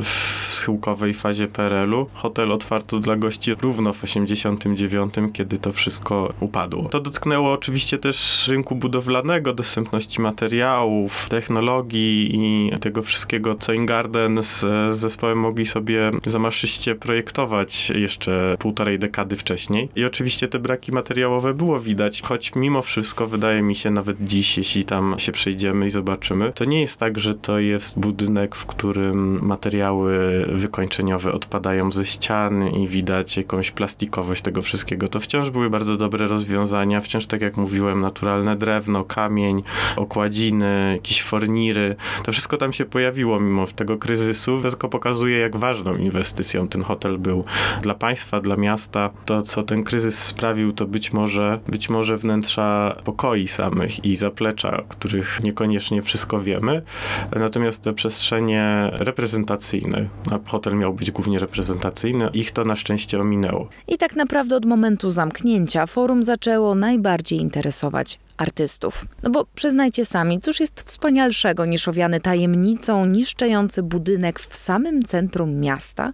w 0.02 0.34
schyłkowej 0.64 1.14
fazie 1.14 1.48
PRL-u. 1.48 2.06
Hotel 2.14 2.52
otwarto 2.52 3.00
dla 3.00 3.16
gości 3.16 3.54
równo 3.54 3.92
w 3.92 4.04
89, 4.04 5.14
kiedy 5.32 5.58
to 5.58 5.72
wszystko 5.72 6.34
upadło. 6.40 6.84
To 6.88 7.00
dotknęło 7.00 7.52
oczywiście 7.52 7.98
też 7.98 8.48
rynku 8.48 8.74
budowlanego, 8.74 9.52
dostępności 9.52 10.20
materiałów, 10.20 11.26
technologii 11.28 12.30
i 12.32 12.70
tego 12.80 13.02
wszystkiego, 13.02 13.54
co 13.54 13.72
z, 14.40 14.60
z 14.94 14.96
zespołem 14.96 15.38
mogli 15.38 15.66
sobie 15.66 16.10
zamaszyście 16.26 16.94
projektować 16.94 17.90
jeszcze 17.90 18.56
półtorej 18.58 18.98
dekady 18.98 19.36
wcześniej. 19.36 19.88
I 19.96 20.04
oczywiście 20.04 20.48
te 20.48 20.58
braki 20.58 20.92
materiałowe 20.92 21.54
było 21.54 21.80
widać, 21.80 22.22
choć 22.22 22.52
mimo 22.56 22.82
wszystko 22.82 23.26
wydaje 23.26 23.62
mi 23.62 23.76
się 23.76 23.90
nawet 23.90 24.16
dziś, 24.20 24.58
jeśli 24.58 24.84
tam 24.84 25.14
się 25.18 25.32
przejdziemy 25.32 25.86
i 25.86 25.90
zobaczymy, 25.90 26.52
to 26.52 26.64
nie 26.64 26.80
jest 26.80 27.00
tak, 27.00 27.18
że 27.18 27.34
to 27.34 27.58
jest 27.58 27.98
budynek, 27.98 28.54
w 28.54 28.66
którym 28.66 29.38
materiały 29.42 30.44
wykończeniowe 30.52 31.32
odpadają 31.32 31.92
ze 31.92 32.04
ścian 32.04 32.68
i 32.68 32.88
widać 32.88 33.36
jakąś 33.36 33.70
plastikowość 33.70 34.42
tego 34.42 34.62
wszystkiego. 34.62 35.08
To 35.08 35.20
wciąż 35.20 35.50
były 35.50 35.70
bardzo 35.70 35.96
dobre 35.96 36.26
rozwiązania, 36.26 37.00
wciąż 37.00 37.26
tak 37.26 37.40
jak 37.40 37.56
mówiłem, 37.56 38.00
naturalne 38.00 38.56
drewno, 38.56 39.04
kamień, 39.04 39.62
okładziny, 39.96 40.92
jakieś 40.92 41.22
forniry. 41.22 41.96
To 42.24 42.32
wszystko 42.32 42.56
tam 42.56 42.72
się 42.72 42.84
pojawiło 42.84 43.40
mimo 43.40 43.66
tego 43.76 43.98
kryzysu. 43.98 44.60
To 44.62 44.70
tylko 44.70 44.88
pokazuje, 44.88 45.38
jak 45.38 45.56
ważną 45.56 45.96
inwestycją 45.96 46.68
ten 46.68 46.82
hotel 46.82 47.18
był 47.18 47.44
dla 47.82 47.94
państwa, 47.94 48.40
dla 48.40 48.56
miasta. 48.56 49.10
To, 49.24 49.42
co 49.42 49.62
ten 49.62 49.84
kryzys 49.84 50.18
sprawił, 50.18 50.72
to 50.72 50.86
być 50.86 51.12
może, 51.12 51.60
być 51.68 51.88
może 51.88 52.16
wnętrza 52.16 52.96
pokoi 53.04 53.48
samych 53.48 54.04
i 54.04 54.16
zaplecza, 54.16 54.82
których 54.88 55.40
niekoniecznie 55.42 56.02
wszystko 56.02 56.40
wiemy. 56.40 56.82
Natomiast 57.36 57.82
te 57.82 57.92
przestrzenie 57.92 58.90
reprezentacyjne, 58.92 60.08
a 60.30 60.50
hotel 60.50 60.74
miał 60.74 60.94
być 60.94 61.10
głównie 61.10 61.38
reprezentacyjny, 61.38 62.28
ich 62.32 62.52
to 62.52 62.64
na 62.64 62.76
szczęście 62.76 63.20
ominęło. 63.20 63.68
I 63.88 63.98
tak 63.98 64.16
naprawdę 64.16 64.56
od 64.56 64.64
momentu 64.64 65.10
zamknięcia 65.10 65.86
forum 65.86 66.24
zaczęło 66.24 66.74
najbardziej 66.74 67.38
interesować 67.38 68.18
artystów. 68.36 69.04
No 69.22 69.30
bo 69.30 69.46
przyznajcie 69.54 70.04
sami, 70.04 70.40
cóż 70.40 70.60
jest 70.60 70.82
wspanialszego 70.82 71.64
niż 71.64 71.88
owiany 71.88 72.20
tajemnicą 72.20 73.06
niszczący 73.06 73.82
budynek 73.82 74.40
w 74.40 74.56
samym 74.56 75.02
centrum 75.02 75.60
miasta? 75.60 76.12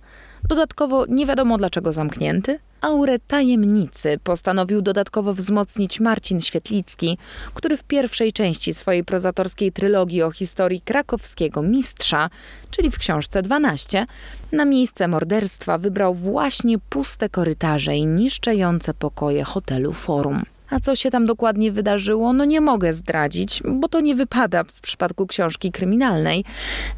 Dodatkowo 0.48 1.06
nie 1.06 1.26
wiadomo 1.26 1.58
dlaczego 1.58 1.92
zamknięty? 1.92 2.58
Aurę 2.80 3.18
tajemnicy 3.18 4.18
postanowił 4.24 4.82
dodatkowo 4.82 5.34
wzmocnić 5.34 6.00
Marcin 6.00 6.40
Świetlicki, 6.40 7.18
który 7.54 7.76
w 7.76 7.84
pierwszej 7.84 8.32
części 8.32 8.74
swojej 8.74 9.04
prozatorskiej 9.04 9.72
trylogii 9.72 10.22
o 10.22 10.30
historii 10.30 10.80
krakowskiego 10.80 11.62
mistrza, 11.62 12.30
czyli 12.70 12.90
w 12.90 12.98
książce 12.98 13.42
12, 13.42 14.06
na 14.52 14.64
miejsce 14.64 15.08
morderstwa 15.08 15.78
wybrał 15.78 16.14
właśnie 16.14 16.78
puste 16.78 17.28
korytarze 17.28 17.96
i 17.96 18.06
niszczące 18.06 18.94
pokoje 18.94 19.44
hotelu 19.44 19.92
Forum. 19.92 20.42
A 20.70 20.80
co 20.80 20.96
się 20.96 21.10
tam 21.10 21.26
dokładnie 21.26 21.72
wydarzyło, 21.72 22.32
no 22.32 22.44
nie 22.44 22.60
mogę 22.60 22.92
zdradzić, 22.92 23.62
bo 23.68 23.88
to 23.88 24.00
nie 24.00 24.14
wypada 24.14 24.64
w 24.64 24.80
przypadku 24.80 25.26
książki 25.26 25.72
kryminalnej, 25.72 26.44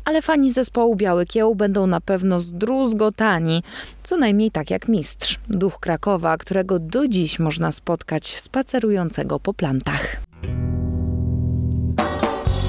ale 0.04 0.22
fani 0.22 0.52
zespołu 0.52 0.96
Biały 0.96 1.26
Kieł 1.26 1.54
będą 1.54 1.86
na 1.86 2.00
pewno 2.00 2.40
zdruzgotani, 2.40 3.62
co 4.02 4.16
najmniej 4.16 4.50
tak 4.50 4.70
jak 4.70 4.88
mistrz, 4.88 5.40
duch 5.48 5.80
Krakowa, 5.80 6.36
którego 6.36 6.78
do 6.78 7.08
dziś 7.08 7.38
można 7.38 7.72
spotkać 7.72 8.26
spacerującego 8.26 9.40
po 9.40 9.54
plantach. 9.54 10.16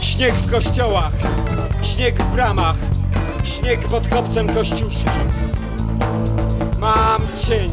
Śnieg 0.01 0.33
w 0.33 0.51
kościołach, 0.51 1.13
śnieg 1.81 2.24
w 2.24 2.33
bramach, 2.33 2.75
śnieg 3.43 3.79
pod 3.79 4.07
kopcem 4.07 4.48
kościuszy. 4.50 5.05
Mam 6.79 7.22
cień, 7.48 7.69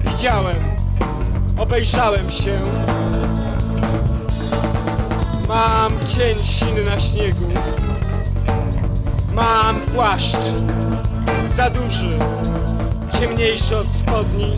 widziałem, 0.00 0.73
obejrzałem 1.58 2.30
się. 2.30 2.58
Mam 5.48 5.90
cień 5.90 6.44
siny 6.44 6.84
na 6.90 7.00
śniegu. 7.00 7.46
Mam 9.34 9.80
płaszcz, 9.80 10.36
za 11.46 11.70
duży, 11.70 12.18
ciemniejszy 13.20 13.76
od 13.76 13.88
spodni. 13.90 14.56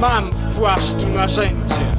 Mam 0.00 0.24
w 0.24 0.56
płaszczu 0.56 1.08
narzędzie. 1.14 1.93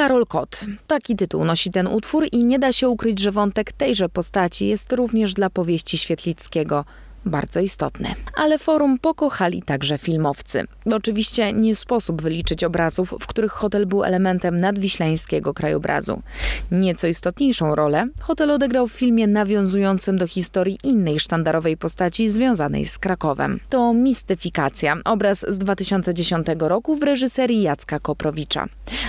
Karol 0.00 0.26
Kot. 0.26 0.64
Taki 0.86 1.16
tytuł 1.16 1.44
nosi 1.44 1.70
ten 1.70 1.86
utwór 1.86 2.26
i 2.32 2.44
nie 2.44 2.58
da 2.58 2.72
się 2.72 2.88
ukryć, 2.88 3.18
że 3.18 3.32
wątek 3.32 3.72
tejże 3.72 4.08
postaci 4.08 4.66
jest 4.66 4.92
również 4.92 5.34
dla 5.34 5.50
powieści 5.50 5.98
Świetlickiego 5.98 6.84
bardzo 7.26 7.60
istotny. 7.60 8.08
Ale 8.34 8.58
forum 8.58 8.98
pokochali 8.98 9.62
także 9.62 9.98
filmowcy. 9.98 10.64
Oczywiście 10.92 11.52
nie 11.52 11.74
sposób 11.74 12.22
wyliczyć 12.22 12.64
obrazów, 12.64 13.14
w 13.20 13.26
których 13.26 13.52
hotel 13.52 13.86
był 13.86 14.04
elementem 14.04 14.60
nadwiślańskiego 14.60 15.54
krajobrazu. 15.54 16.22
Nieco 16.70 17.06
istotniejszą 17.06 17.74
rolę 17.74 18.08
hotel 18.20 18.50
odegrał 18.50 18.88
w 18.88 18.92
filmie 18.92 19.26
nawiązującym 19.26 20.18
do 20.18 20.26
historii 20.26 20.78
innej 20.84 21.20
sztandarowej 21.20 21.76
postaci 21.76 22.30
związanej 22.30 22.86
z 22.86 22.98
Krakowem. 22.98 23.60
To 23.68 23.94
Mistyfikacja, 23.94 24.96
obraz 25.04 25.44
z 25.48 25.58
2010 25.58 26.46
roku 26.58 26.96
w 26.96 27.02
reżyserii 27.02 27.62
Jacka 27.62 28.00
Koprowicza. 28.00 28.66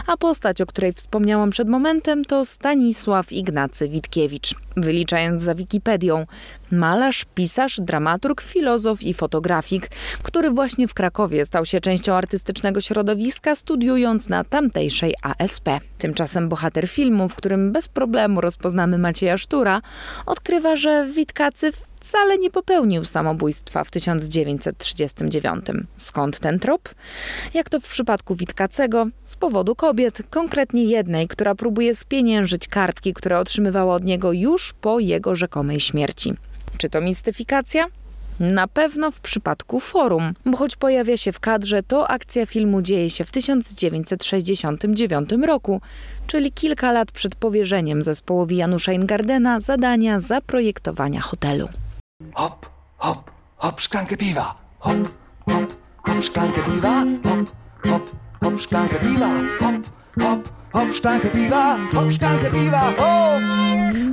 A 0.08 0.18
postać, 0.18 0.62
o 0.62 0.66
której 0.66 0.94
wspomniałam 0.94 1.50
przed 1.50 1.70
momentem, 1.70 2.26
to 2.26 2.46
Stanisław 2.46 3.32
Ignacy 3.32 3.90
Witkiewicz. 3.90 4.56
Wyliczając 4.78 5.44
za 5.44 5.56
Wikipedią, 5.56 6.26
malarz, 6.72 7.26
pisarz, 7.36 7.80
dramaturg, 7.82 8.42
filozof 8.42 9.04
i 9.04 9.14
fotografik, 9.14 9.90
który 10.24 10.50
właśnie 10.52 10.88
w 10.88 10.94
Krakowie 10.94 11.46
stał 11.46 11.66
się 11.66 11.80
częścią 11.82 12.14
artystycznego 12.14 12.82
środowiska, 12.82 13.56
studiując 13.56 14.30
na 14.30 14.44
tamtejszej 14.44 15.14
ASP. 15.22 15.70
Tymczasem 15.98 16.50
bohater 16.50 16.88
filmu, 16.88 17.30
w 17.30 17.36
którym 17.36 17.72
bez 17.72 17.88
problemu 17.88 18.42
rozpoznamy 18.42 18.98
Macieja 18.98 19.38
Sztura, 19.38 19.82
odkrywa, 20.26 20.76
że 20.76 21.06
Witkacy 21.16 21.72
wcale 22.02 22.38
nie 22.38 22.52
popełnił 22.52 23.06
samobójstwa 23.06 23.84
w 23.84 23.92
1939. 23.92 25.66
Skąd 25.98 26.40
ten 26.40 26.60
trop? 26.60 26.90
Jak 27.54 27.70
to 27.70 27.80
w 27.80 27.88
przypadku 27.88 28.36
Witkacego, 28.36 29.08
z 29.24 29.36
powodu 29.36 29.76
kobiet, 29.76 30.22
konkretnie 30.30 30.84
jednej, 30.84 31.28
która 31.28 31.56
próbuje 31.56 31.96
spieniężyć 31.96 32.68
kartki, 32.68 33.14
które 33.14 33.40
otrzymywała 33.40 33.96
od 33.96 34.04
niego 34.04 34.34
już 34.34 34.74
po 34.74 35.00
jego 35.00 35.36
rzekomej 35.36 35.80
śmierci. 35.80 36.34
Czy 36.78 36.90
to 36.90 37.02
mistyfikacja? 37.02 37.86
Na 38.40 38.68
pewno 38.68 39.12
w 39.12 39.20
przypadku 39.20 39.80
forum, 39.80 40.34
bo 40.46 40.58
choć 40.58 40.76
pojawia 40.76 41.18
się 41.18 41.32
w 41.32 41.40
kadrze, 41.40 41.84
to 41.84 42.08
akcja 42.08 42.46
filmu 42.46 42.82
dzieje 42.82 43.10
się 43.10 43.24
w 43.24 43.32
1969 43.32 45.30
roku, 45.48 45.82
czyli 46.28 46.52
kilka 46.52 46.92
lat 46.92 47.12
przed 47.12 47.36
powierzeniem 47.36 48.04
zespołowi 48.04 48.58
Janusza 48.58 48.94
Ingardena 48.94 49.60
zadania 49.60 50.20
zaprojektowania 50.20 51.22
hotelu. 51.22 51.70
Hop, 52.34 52.70
hop, 52.98 53.32
hop, 53.58 53.82
szklankę. 53.82 54.16
Hop, 54.80 55.14
hop, 55.46 55.76
hop, 56.06 56.24
szklankę. 56.24 56.62
Hop, 57.24 57.52
hop, 57.84 58.12
hop, 58.44 58.62
szklankę. 58.62 59.00
Hop, 59.60 59.86
hop, 60.22 60.52
hop, 60.74 60.94
szklankę 60.94 61.30
piwa. 61.30 61.78
Hop, 61.94 62.12
szklankę 62.12 62.52
piwa. 62.52 62.80
Hop! 62.98 63.42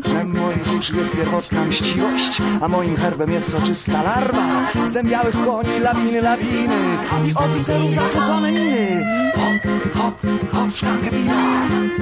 Chlem 0.05 0.39
mojej 0.39 0.59
duszy 0.59 0.97
jest 0.97 1.17
pierwotna 1.17 1.65
mściwość, 1.65 2.43
a 2.61 2.69
moim 2.69 2.97
herbem 2.97 3.31
jest 3.31 3.51
soczysta 3.51 4.03
larwa. 4.03 4.47
Zdębiałych 4.85 5.45
koni, 5.45 5.81
lawiny, 5.81 6.23
lawiny 6.23 6.77
i 7.25 7.35
oficerów 7.35 7.93
zasmucone 7.93 8.53
miny. 8.53 9.07
Hop, 9.35 9.73
hop, 9.95 10.21
hop, 10.53 10.71
szklankę 10.75 11.11
piwa. 11.11 11.35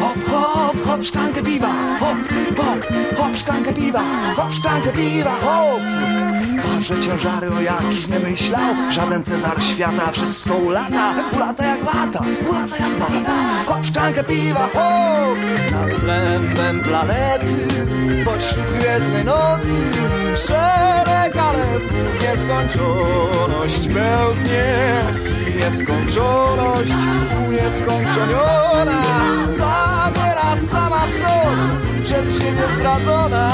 Hop, 0.01 0.31
hop, 0.31 0.87
hop, 0.87 1.05
szklankę 1.05 1.43
piwa. 1.43 1.73
Hop, 2.01 2.19
hop, 2.57 2.87
hop, 3.17 3.37
szklankę 3.37 3.73
piwa. 3.73 4.03
Hop, 4.37 4.55
szklankę 4.55 4.93
piwa. 4.93 5.31
Hop! 5.31 6.36
Wasze 6.65 7.01
ciężary 7.01 7.51
o 7.53 7.61
jakich 7.61 8.09
nie 8.09 8.19
myślał. 8.19 8.75
Żaden 8.91 9.25
Cezar 9.25 9.63
świata 9.63 10.13
wszystko 10.13 10.55
ulata. 10.55 11.15
Ulata 11.37 11.65
jak 11.65 11.85
wata, 11.85 12.25
ulata 12.51 12.77
jak 12.77 12.99
wata 12.99 13.33
Hop, 13.67 13.87
szklankę 13.87 14.25
piwa, 14.25 14.69
hop! 14.73 15.39
Nad 15.73 16.01
zlębem 16.01 16.83
planety 16.83 17.67
Pośród 18.25 18.67
gwiezdnej 18.81 19.25
nocy. 19.25 19.77
Szereg 20.47 21.37
alefów 21.37 22.23
Nieskończoność 22.23 23.89
pełznie 23.89 24.65
Nieskończoność 25.57 26.93
Nieskończoniona 27.51 29.03
Zabiera 29.49 30.57
sama 30.71 31.07
w 31.07 31.13
sobie. 31.13 32.03
Przez 32.03 32.39
siebie 32.39 32.63
zdradzona. 32.79 33.51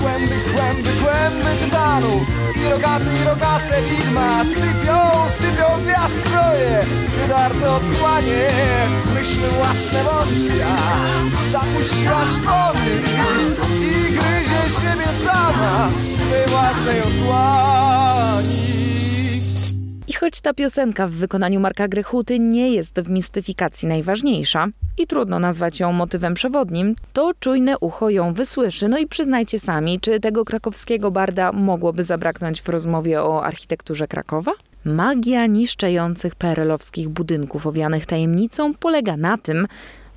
Kłęby, 0.00 0.34
kłęby, 0.54 0.90
kłęby 1.02 1.64
tytanów 1.64 2.22
I 2.56 2.70
rogaty, 2.70 3.04
i 3.22 3.24
rogate 3.24 3.82
widma. 3.82 4.44
Sypią, 4.44 4.98
sypią 5.28 5.66
gwiazdroje 5.84 6.80
Wydarte 7.22 7.70
otchłanie. 7.70 8.48
Myśli 9.14 9.44
własne 9.56 10.04
wątpia 10.04 10.76
Zapuściła 11.52 12.26
szpony 12.26 12.90
I 13.80 14.12
gryzie 14.12 14.80
siebie 14.80 15.08
sama. 15.24 15.88
W 16.12 16.16
swej 16.16 16.46
własnej 16.46 17.02
I 20.08 20.12
choć 20.12 20.40
ta 20.40 20.54
piosenka 20.54 21.08
w 21.08 21.10
wykonaniu 21.10 21.60
Marka 21.60 21.88
Grechuty 21.88 22.38
nie 22.38 22.72
jest 22.72 23.00
w 23.00 23.10
mistyfikacji 23.10 23.88
najważniejsza 23.88 24.66
i 24.98 25.06
trudno 25.06 25.38
nazwać 25.38 25.80
ją 25.80 25.92
motywem 25.92 26.34
przewodnim, 26.34 26.96
to 27.12 27.32
czujne 27.40 27.78
ucho 27.78 28.10
ją 28.10 28.34
wysłyszy. 28.34 28.88
No 28.88 28.98
i 28.98 29.06
przyznajcie 29.06 29.58
sami, 29.58 30.00
czy 30.00 30.20
tego 30.20 30.44
krakowskiego 30.44 31.10
barda 31.10 31.52
mogłoby 31.52 32.04
zabraknąć 32.04 32.62
w 32.62 32.68
rozmowie 32.68 33.22
o 33.22 33.44
architekturze 33.44 34.08
Krakowa? 34.08 34.52
Magia 34.84 35.46
niszczących 35.46 36.34
perelowskich 36.34 37.08
budynków 37.08 37.66
owianych 37.66 38.06
tajemnicą 38.06 38.74
polega 38.74 39.16
na 39.16 39.38
tym, 39.38 39.66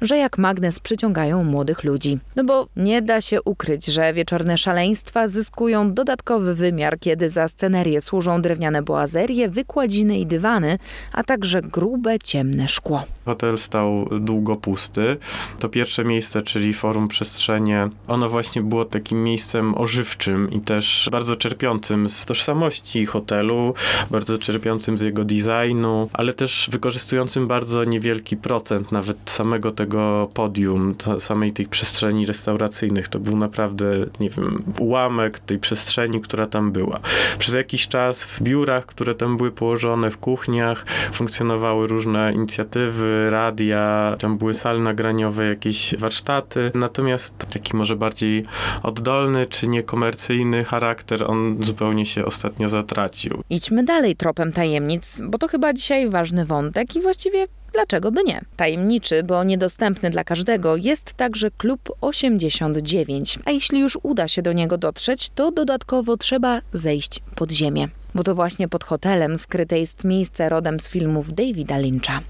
że 0.02 0.18
jak 0.18 0.38
magnes 0.38 0.80
przyciągają 0.80 1.44
młodych 1.44 1.84
ludzi. 1.84 2.20
No 2.36 2.44
bo 2.44 2.68
nie 2.76 3.02
da 3.02 3.22
się 3.22 3.42
ukryć, 3.42 3.86
że 3.86 4.14
wieczorne 4.14 4.58
szaleństwa 4.58 5.28
zyskują 5.28 5.94
dodatkowy 5.94 6.56
wymiar, 6.56 7.00
kiedy 7.00 7.30
za 7.30 7.48
scenerię 7.48 8.02
służą 8.02 8.42
drewniane 8.42 8.82
boazerie, 8.82 9.50
wykładziny 9.50 10.20
i 10.20 10.26
dywany, 10.26 10.80
a 11.14 11.24
także 11.24 11.62
grube, 11.62 12.20
ciemne 12.24 12.68
szkło. 12.68 13.04
Hotel 13.26 13.58
stał 13.58 14.10
długo 14.20 14.56
pusty. 14.56 15.18
To 15.60 15.70
pierwsze 15.70 16.04
miejsce, 16.04 16.42
czyli 16.42 16.74
Forum 16.74 17.08
Przestrzenie, 17.08 17.90
ono 18.08 18.30
właśnie 18.30 18.62
było 18.62 18.86
takim 18.86 19.24
miejscem 19.24 19.78
ożywczym 19.78 20.52
i 20.52 20.60
też 20.60 21.10
bardzo 21.12 21.36
czerpiącym 21.36 22.10
z 22.10 22.26
tożsamości 22.26 23.06
hotelu, 23.06 23.74
bardzo 24.12 24.38
czerpiącym 24.38 24.98
z 24.98 25.02
jego 25.02 25.24
designu, 25.24 26.10
ale 26.14 26.34
też 26.34 26.70
wykorzystującym 26.72 27.48
bardzo 27.48 27.84
niewielki 27.84 28.38
procent 28.38 28.92
nawet 28.92 29.18
samego 29.26 29.72
tego 29.72 29.91
podium, 30.34 30.96
samej 31.20 31.52
tej 31.52 31.68
przestrzeni 31.68 32.26
restauracyjnych. 32.26 33.08
To 33.08 33.20
był 33.20 33.38
naprawdę, 33.38 33.86
nie 34.20 34.30
wiem, 34.30 34.64
ułamek 34.80 35.40
tej 35.40 35.60
przestrzeni, 35.60 36.22
która 36.22 36.48
tam 36.48 36.72
była. 36.72 37.00
Przez 37.40 37.56
jakiś 37.56 37.88
czas 37.88 38.24
w 38.24 38.42
biurach, 38.42 38.86
które 38.86 39.16
tam 39.16 39.38
były 39.38 39.52
położone, 39.52 40.12
w 40.12 40.18
kuchniach, 40.18 40.86
funkcjonowały 41.14 41.88
różne 41.88 42.34
inicjatywy, 42.34 43.30
radia, 43.30 44.16
tam 44.20 44.38
były 44.38 44.54
sale 44.54 44.80
nagraniowe, 44.80 45.48
jakieś 45.48 45.96
warsztaty. 45.98 46.72
Natomiast 46.74 47.38
taki 47.38 47.76
może 47.76 47.96
bardziej 47.96 48.44
oddolny 48.84 49.46
czy 49.46 49.68
niekomercyjny 49.68 50.64
charakter, 50.64 51.24
on 51.24 51.58
zupełnie 51.60 52.06
się 52.06 52.26
ostatnio 52.26 52.70
zatracił. 52.70 53.44
Idźmy 53.50 53.84
dalej 53.84 54.16
tropem 54.16 54.52
tajemnic, 54.52 55.22
bo 55.24 55.38
to 55.38 55.48
chyba 55.48 55.74
dzisiaj 55.74 56.10
ważny 56.10 56.46
wątek 56.46 56.96
i 56.96 57.02
właściwie 57.02 57.48
Dlaczego 57.74 58.12
by 58.12 58.24
nie? 58.24 58.42
Tajemniczy, 58.58 59.24
bo 59.24 59.44
niedostępny 59.44 60.10
dla 60.10 60.24
każdego 60.24 60.76
jest 60.76 61.14
także 61.14 61.52
Klub 61.52 61.96
89, 62.02 63.40
a 63.46 63.52
jeśli 63.52 63.80
już 63.80 63.98
uda 64.04 64.28
się 64.28 64.42
do 64.42 64.54
niego 64.54 64.78
dotrzeć, 64.78 65.30
to 65.30 65.52
dodatkowo 65.52 66.18
trzeba 66.18 66.62
zejść 66.74 67.20
pod 67.36 67.52
ziemię. 67.52 67.88
Bo 68.16 68.24
to 68.24 68.36
właśnie 68.36 68.68
pod 68.68 68.84
hotelem 68.84 69.38
skryte 69.38 69.80
jest 69.80 70.04
miejsce 70.04 70.50
rodem 70.50 70.80
z 70.80 70.90
filmów 70.90 71.34
Davida 71.34 71.78
Lyncha. 71.78 72.22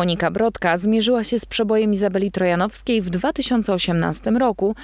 Monika 0.00 0.30
Brodka 0.30 0.76
zmierzyła 0.76 1.24
się 1.24 1.38
z 1.38 1.46
przebojem 1.46 1.92
Izabeli 1.92 2.30
Trojanowskiej 2.30 3.02
w 3.02 3.10
2018 3.10 4.30
roku 4.30 4.74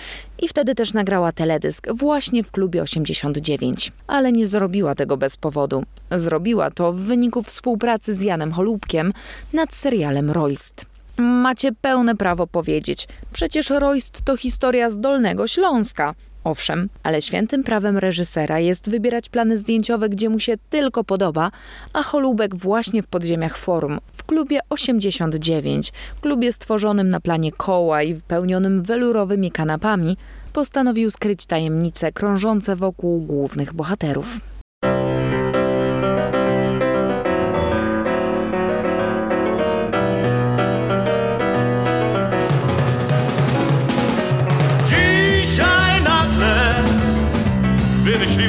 i 0.43 0.49
wtedy 0.49 0.75
też 0.75 0.93
nagrała 0.93 1.33
teledysk 1.33 1.87
właśnie 1.95 2.45
w 2.45 2.51
klubie 2.51 2.83
89. 2.83 3.93
Ale 4.07 4.33
nie 4.33 4.47
zrobiła 4.47 4.95
tego 4.95 5.17
bez 5.17 5.37
powodu. 5.37 5.85
Zrobiła 6.11 6.71
to 6.71 6.93
w 6.93 6.97
wyniku 6.97 7.43
współpracy 7.43 8.15
z 8.15 8.23
Janem 8.23 8.53
Holubkiem 8.53 9.13
nad 9.53 9.75
serialem 9.75 10.31
Royst. 10.31 10.87
Macie 11.17 11.73
pełne 11.73 12.17
prawo 12.17 12.47
powiedzieć, 12.47 13.09
przecież 13.33 13.71
Royst 13.71 14.23
to 14.25 14.37
historia 14.37 14.91
z 14.91 15.01
Dolnego 15.01 15.47
Śląska. 15.47 16.15
Owszem, 16.47 16.89
ale 17.03 17.23
świętym 17.23 17.65
prawem 17.65 17.99
reżysera 17.99 18.59
jest 18.59 18.91
wybierać 18.91 19.29
plany 19.29 19.59
zdjęciowe, 19.59 20.09
gdzie 20.09 20.29
mu 20.29 20.41
się 20.41 20.55
tylko 20.71 21.05
podoba, 21.05 21.51
a 21.93 22.03
Holubek 22.03 22.57
właśnie 22.57 23.03
w 23.03 23.07
podziemiach 23.07 23.57
forum, 23.57 23.99
w 24.13 24.25
klubie 24.25 24.61
89, 24.71 25.93
klubie 26.21 26.53
stworzonym 26.53 27.11
na 27.11 27.21
planie 27.21 27.53
koła 27.53 28.03
i 28.03 28.15
wypełnionym 28.15 28.83
welurowymi 28.83 29.51
kanapami, 29.51 30.17
postanowił 30.53 31.11
skryć 31.11 31.47
tajemnice 31.47 32.13
krążące 32.13 32.77
wokół 32.77 33.21
głównych 33.21 33.73
bohaterów. 33.73 34.41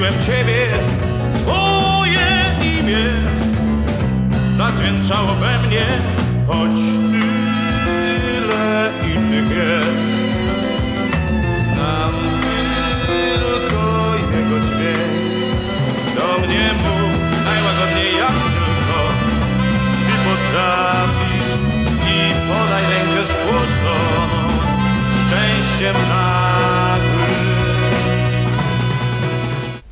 Wymyśliłem 0.08 0.24
ciebie, 0.24 0.68
twoje 1.36 2.28
imię 2.80 3.06
zadźwięczało 4.58 5.28
we 5.28 5.68
mnie, 5.68 5.86
choć 6.48 6.80
tyle 7.92 8.90
innych 9.16 9.50
jest. 9.50 10.28
Znam 11.74 12.12
tylko 13.08 14.16
jego 14.38 14.60
dźwięk, 14.60 15.14
do 16.16 16.48
mnie 16.48 16.70
mów 16.74 17.12
najłagodniej 17.46 18.18
jak 18.18 18.38
tylko 18.58 19.00
ty 20.08 20.14
potrafisz 20.26 21.54
i 22.08 22.34
podaj 22.48 22.84
rękę 22.84 23.34
spłoszoną 23.34 24.48
szczęściem 25.18 25.96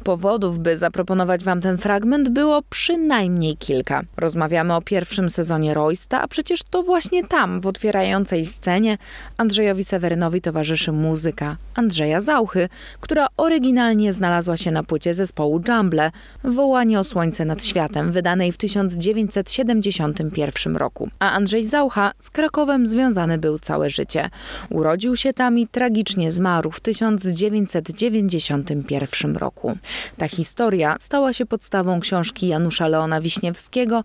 Powodów, 0.06 0.60
by 0.60 0.78
zaproponować 0.78 1.44
Wam 1.44 1.62
ten 1.62 1.78
fragment, 1.78 2.30
było 2.30 2.62
przynajmniej 2.70 3.58
kilka. 3.58 4.04
Rozmawiamy 4.18 4.76
o 4.76 4.82
pierwszym 4.82 5.30
sezonie 5.30 5.74
Roysta, 5.74 6.22
a 6.22 6.28
przecież 6.28 6.60
to 6.70 6.84
właśnie 6.84 7.28
tam, 7.28 7.62
w 7.62 7.68
otwierającej 7.68 8.46
scenie, 8.46 8.98
Andrzejowi 9.38 9.84
Sewerynowi 9.84 10.42
towarzyszy 10.42 10.92
muzyka 10.92 11.58
Andrzeja 11.76 12.22
Zauchy, 12.22 12.70
która 13.00 13.28
oryginalnie 13.38 14.14
znalazła 14.14 14.58
się 14.58 14.72
na 14.72 14.84
płycie 14.84 15.14
zespołu 15.14 15.62
Jumble 15.68 16.12
Wołanie 16.44 17.00
o 17.00 17.04
słońce 17.04 17.46
nad 17.46 17.64
światem, 17.64 18.12
wydanej 18.12 18.52
w 18.52 18.58
1971 18.58 20.78
roku. 20.78 21.10
A 21.20 21.32
Andrzej 21.32 21.68
Zaucha 21.68 22.12
z 22.20 22.30
Krakowem 22.30 22.88
związany 22.88 23.38
był 23.38 23.60
całe 23.60 23.90
życie. 23.90 24.30
Urodził 24.70 25.16
się 25.16 25.34
tam 25.34 25.60
i 25.60 25.68
tragicznie 25.68 26.32
zmarł 26.32 26.72
w 26.72 26.80
1991 26.80 29.38
roku. 29.38 29.78
Ta 30.18 30.28
historia 30.28 30.96
stała 31.00 31.34
się 31.34 31.46
podstawą 31.46 32.00
książki 32.00 32.48
Janusza 32.48 32.88
Leona 32.88 33.22
Wiśniewskiego 33.22 34.04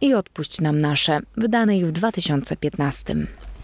i 0.00 0.14
Odpuść 0.14 0.60
nam 0.60 0.80
nasze, 0.80 1.20
wydanej 1.36 1.84
w 1.84 1.92
2015. 1.92 3.14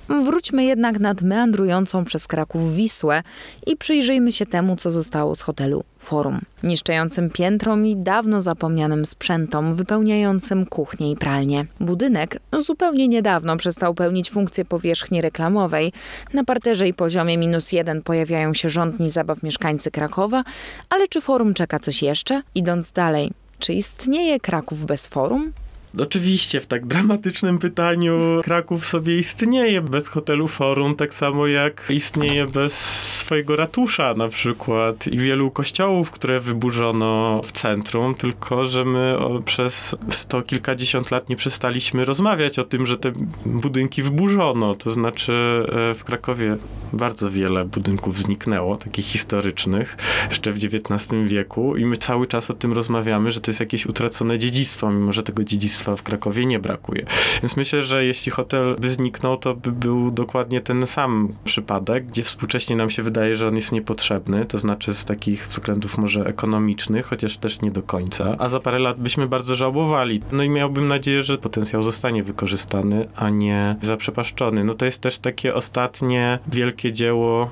Wróćmy 0.08 0.64
jednak 0.64 1.00
nad 1.00 1.22
meandrującą 1.22 2.04
przez 2.04 2.26
Kraków 2.26 2.74
Wisłę 2.74 3.22
i 3.66 3.76
przyjrzyjmy 3.76 4.32
się 4.32 4.46
temu, 4.46 4.76
co 4.76 4.90
zostało 4.90 5.34
z 5.34 5.40
hotelu 5.40 5.84
Forum. 5.98 6.40
Niszczającym 6.62 7.30
piętrom 7.30 7.86
i 7.86 7.96
dawno 7.96 8.40
zapomnianym 8.40 9.06
sprzętom 9.06 9.74
wypełniającym 9.74 10.66
kuchnię 10.66 11.10
i 11.10 11.16
pralnię. 11.16 11.66
Budynek 11.80 12.40
zupełnie 12.58 13.08
niedawno 13.08 13.56
przestał 13.56 13.94
pełnić 13.94 14.30
funkcję 14.30 14.64
powierzchni 14.64 15.22
reklamowej. 15.22 15.92
Na 16.34 16.44
parterze 16.44 16.88
i 16.88 16.94
poziomie 16.94 17.38
minus 17.38 17.72
jeden 17.72 18.02
pojawiają 18.02 18.54
się 18.54 18.70
rządni 18.70 19.10
zabaw 19.10 19.42
mieszkańcy 19.42 19.90
Krakowa, 19.90 20.44
ale 20.90 21.08
czy 21.08 21.20
Forum 21.20 21.54
czeka 21.54 21.78
coś 21.78 22.02
jeszcze? 22.02 22.42
Idąc 22.54 22.92
dalej, 22.92 23.30
czy 23.58 23.72
istnieje 23.72 24.40
Kraków 24.40 24.86
bez 24.86 25.06
Forum? 25.06 25.52
Oczywiście, 25.98 26.60
w 26.60 26.66
tak 26.66 26.86
dramatycznym 26.86 27.58
pytaniu 27.58 28.40
Kraków 28.44 28.86
sobie 28.86 29.18
istnieje 29.18 29.80
bez 29.80 30.08
hotelu 30.08 30.48
Forum, 30.48 30.96
tak 30.96 31.14
samo 31.14 31.46
jak 31.46 31.86
istnieje 31.90 32.46
bez 32.46 33.08
swojego 33.28 33.56
ratusza 33.56 34.14
na 34.14 34.28
przykład 34.28 35.06
i 35.06 35.18
wielu 35.18 35.50
kościołów, 35.50 36.10
które 36.10 36.40
wyburzono 36.40 37.40
w 37.44 37.52
centrum, 37.52 38.14
tylko 38.14 38.66
że 38.66 38.84
my 38.84 39.16
przez 39.44 39.96
sto 40.10 40.42
kilkadziesiąt 40.42 41.10
lat 41.10 41.28
nie 41.28 41.36
przestaliśmy 41.36 42.04
rozmawiać 42.04 42.58
o 42.58 42.64
tym, 42.64 42.86
że 42.86 42.96
te 42.96 43.12
budynki 43.46 44.02
wyburzono. 44.02 44.74
To 44.74 44.90
znaczy 44.90 45.32
e, 45.68 45.94
w 45.94 46.04
Krakowie 46.04 46.56
bardzo 46.92 47.30
wiele 47.30 47.64
budynków 47.64 48.18
zniknęło, 48.18 48.76
takich 48.76 49.06
historycznych, 49.06 49.96
jeszcze 50.28 50.52
w 50.52 50.56
XIX 50.56 51.12
wieku 51.24 51.76
i 51.76 51.84
my 51.84 51.96
cały 51.96 52.26
czas 52.26 52.50
o 52.50 52.54
tym 52.54 52.72
rozmawiamy, 52.72 53.32
że 53.32 53.40
to 53.40 53.50
jest 53.50 53.60
jakieś 53.60 53.86
utracone 53.86 54.38
dziedzictwo, 54.38 54.90
mimo 54.90 55.12
że 55.12 55.22
tego 55.22 55.44
dziedzictwa 55.44 55.87
w 55.96 56.02
Krakowie 56.02 56.46
nie 56.46 56.58
brakuje. 56.58 57.06
Więc 57.42 57.56
myślę, 57.56 57.82
że 57.82 58.04
jeśli 58.04 58.32
hotel 58.32 58.76
by 58.80 58.90
zniknął, 58.90 59.36
to 59.36 59.54
by 59.54 59.72
był 59.72 60.10
dokładnie 60.10 60.60
ten 60.60 60.86
sam 60.86 61.32
przypadek, 61.44 62.06
gdzie 62.06 62.22
współcześnie 62.22 62.76
nam 62.76 62.90
się 62.90 63.02
wydaje, 63.02 63.36
że 63.36 63.48
on 63.48 63.56
jest 63.56 63.72
niepotrzebny, 63.72 64.44
to 64.44 64.58
znaczy 64.58 64.94
z 64.94 65.04
takich 65.04 65.48
względów 65.48 65.98
może 65.98 66.24
ekonomicznych, 66.26 67.06
chociaż 67.06 67.36
też 67.36 67.60
nie 67.60 67.70
do 67.70 67.82
końca, 67.82 68.36
a 68.38 68.48
za 68.48 68.60
parę 68.60 68.78
lat 68.78 69.00
byśmy 69.00 69.26
bardzo 69.26 69.56
żałowali. 69.56 70.20
No 70.32 70.42
i 70.42 70.48
miałbym 70.48 70.88
nadzieję, 70.88 71.22
że 71.22 71.36
potencjał 71.36 71.82
zostanie 71.82 72.22
wykorzystany, 72.22 73.08
a 73.16 73.30
nie 73.30 73.76
zaprzepaszczony. 73.82 74.64
No 74.64 74.74
to 74.74 74.84
jest 74.84 75.00
też 75.00 75.18
takie 75.18 75.54
ostatnie 75.54 76.38
wielkie 76.52 76.92
dzieło 76.92 77.50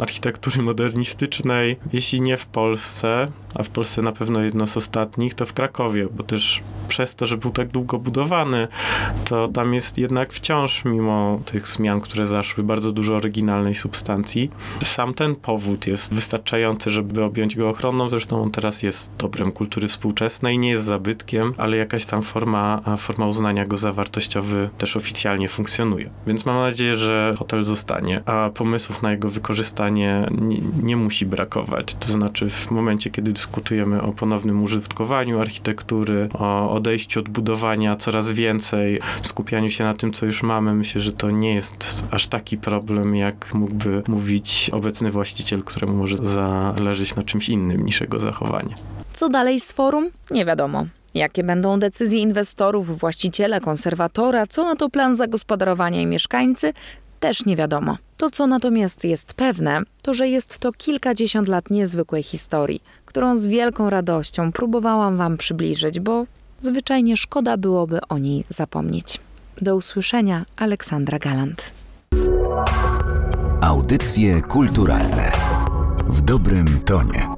architektury 0.00 0.62
modernistycznej, 0.62 1.76
jeśli 1.92 2.20
nie 2.20 2.36
w 2.36 2.46
Polsce, 2.46 3.28
a 3.54 3.62
w 3.62 3.68
Polsce 3.68 4.02
na 4.02 4.12
pewno 4.12 4.40
jedno 4.40 4.66
z 4.66 4.76
ostatnich, 4.76 5.34
to 5.34 5.46
w 5.46 5.52
Krakowie, 5.52 6.06
bo 6.16 6.22
też 6.22 6.62
przez 6.88 7.14
to, 7.14 7.26
że 7.26 7.36
był 7.36 7.50
tak 7.50 7.68
długo 7.68 7.98
budowany, 7.98 8.68
to 9.24 9.48
tam 9.48 9.74
jest 9.74 9.98
jednak 9.98 10.32
wciąż, 10.32 10.84
mimo 10.84 11.40
tych 11.44 11.68
zmian, 11.68 12.00
które 12.00 12.26
zaszły, 12.26 12.64
bardzo 12.64 12.92
dużo 12.92 13.16
oryginalnej 13.16 13.74
substancji. 13.74 14.50
Sam 14.84 15.14
ten 15.14 15.36
powód 15.36 15.86
jest 15.86 16.14
wystarczający, 16.14 16.90
żeby 16.90 17.24
objąć 17.24 17.56
go 17.56 17.68
ochroną, 17.68 18.10
zresztą 18.10 18.42
on 18.42 18.50
teraz 18.50 18.82
jest 18.82 19.12
dobrem 19.18 19.52
kultury 19.52 19.88
współczesnej, 19.88 20.58
nie 20.58 20.70
jest 20.70 20.84
zabytkiem, 20.84 21.54
ale 21.56 21.76
jakaś 21.76 22.04
tam 22.04 22.22
forma, 22.22 22.80
forma 22.98 23.26
uznania 23.26 23.66
go 23.66 23.78
za 23.78 23.92
wartościowy 23.92 24.70
też 24.78 24.96
oficjalnie 24.96 25.48
funkcjonuje. 25.48 26.10
Więc 26.26 26.46
mam 26.46 26.56
nadzieję, 26.56 26.96
że 26.96 27.34
hotel 27.38 27.64
zostanie, 27.64 28.22
a 28.26 28.50
pomysłów 28.54 29.02
na 29.02 29.10
jego 29.10 29.28
wykorzystanie 29.28 30.26
nie, 30.40 30.60
nie 30.82 30.96
musi 30.96 31.26
brakować. 31.26 31.94
To 31.94 32.08
znaczy 32.12 32.50
w 32.50 32.70
momencie, 32.70 33.10
kiedy 33.10 33.32
dyskutujemy 33.42 34.02
o 34.02 34.12
ponownym 34.12 34.62
użytkowaniu 34.62 35.40
architektury, 35.40 36.28
o 36.34 36.70
odejściu 36.70 37.20
od 37.20 37.28
budowania 37.28 37.96
coraz 37.96 38.32
więcej, 38.32 39.00
skupianiu 39.22 39.70
się 39.70 39.84
na 39.84 39.94
tym, 39.94 40.12
co 40.12 40.26
już 40.26 40.42
mamy, 40.42 40.74
myślę, 40.74 41.00
że 41.00 41.12
to 41.12 41.30
nie 41.30 41.54
jest 41.54 42.04
aż 42.10 42.26
taki 42.26 42.58
problem, 42.58 43.16
jak 43.16 43.54
mógłby 43.54 44.02
mówić 44.08 44.70
obecny 44.72 45.10
właściciel, 45.10 45.62
któremu 45.62 45.94
może 45.94 46.16
zależeć 46.16 47.14
na 47.14 47.22
czymś 47.22 47.48
innym 47.48 47.84
niż 47.84 48.00
jego 48.00 48.20
zachowanie. 48.20 48.74
Co 49.12 49.28
dalej 49.28 49.60
z 49.60 49.72
forum? 49.72 50.10
Nie 50.30 50.44
wiadomo. 50.44 50.86
Jakie 51.14 51.44
będą 51.44 51.78
decyzje 51.78 52.20
inwestorów, 52.20 52.98
właściciela, 52.98 53.60
konserwatora, 53.60 54.46
co 54.46 54.64
na 54.64 54.76
to 54.76 54.90
plan 54.90 55.16
zagospodarowania 55.16 56.00
i 56.00 56.06
mieszkańcy, 56.06 56.72
też 57.20 57.46
nie 57.46 57.56
wiadomo. 57.56 57.96
To, 58.16 58.30
co 58.30 58.46
natomiast 58.46 59.04
jest 59.04 59.34
pewne, 59.34 59.82
to 60.02 60.14
że 60.14 60.28
jest 60.28 60.58
to 60.58 60.72
kilkadziesiąt 60.72 61.48
lat 61.48 61.70
niezwykłej 61.70 62.22
historii, 62.22 62.82
którą 63.12 63.36
z 63.36 63.46
wielką 63.46 63.90
radością 63.90 64.52
próbowałam 64.52 65.16
Wam 65.16 65.36
przybliżyć, 65.36 66.00
bo 66.00 66.26
zwyczajnie 66.60 67.16
szkoda 67.16 67.56
byłoby 67.56 67.98
o 68.08 68.18
niej 68.18 68.44
zapomnieć. 68.48 69.20
Do 69.60 69.76
usłyszenia, 69.76 70.44
Aleksandra 70.56 71.18
Galant. 71.18 71.72
Audycje 73.60 74.42
kulturalne 74.42 75.32
w 76.08 76.20
dobrym 76.20 76.80
tonie. 76.84 77.31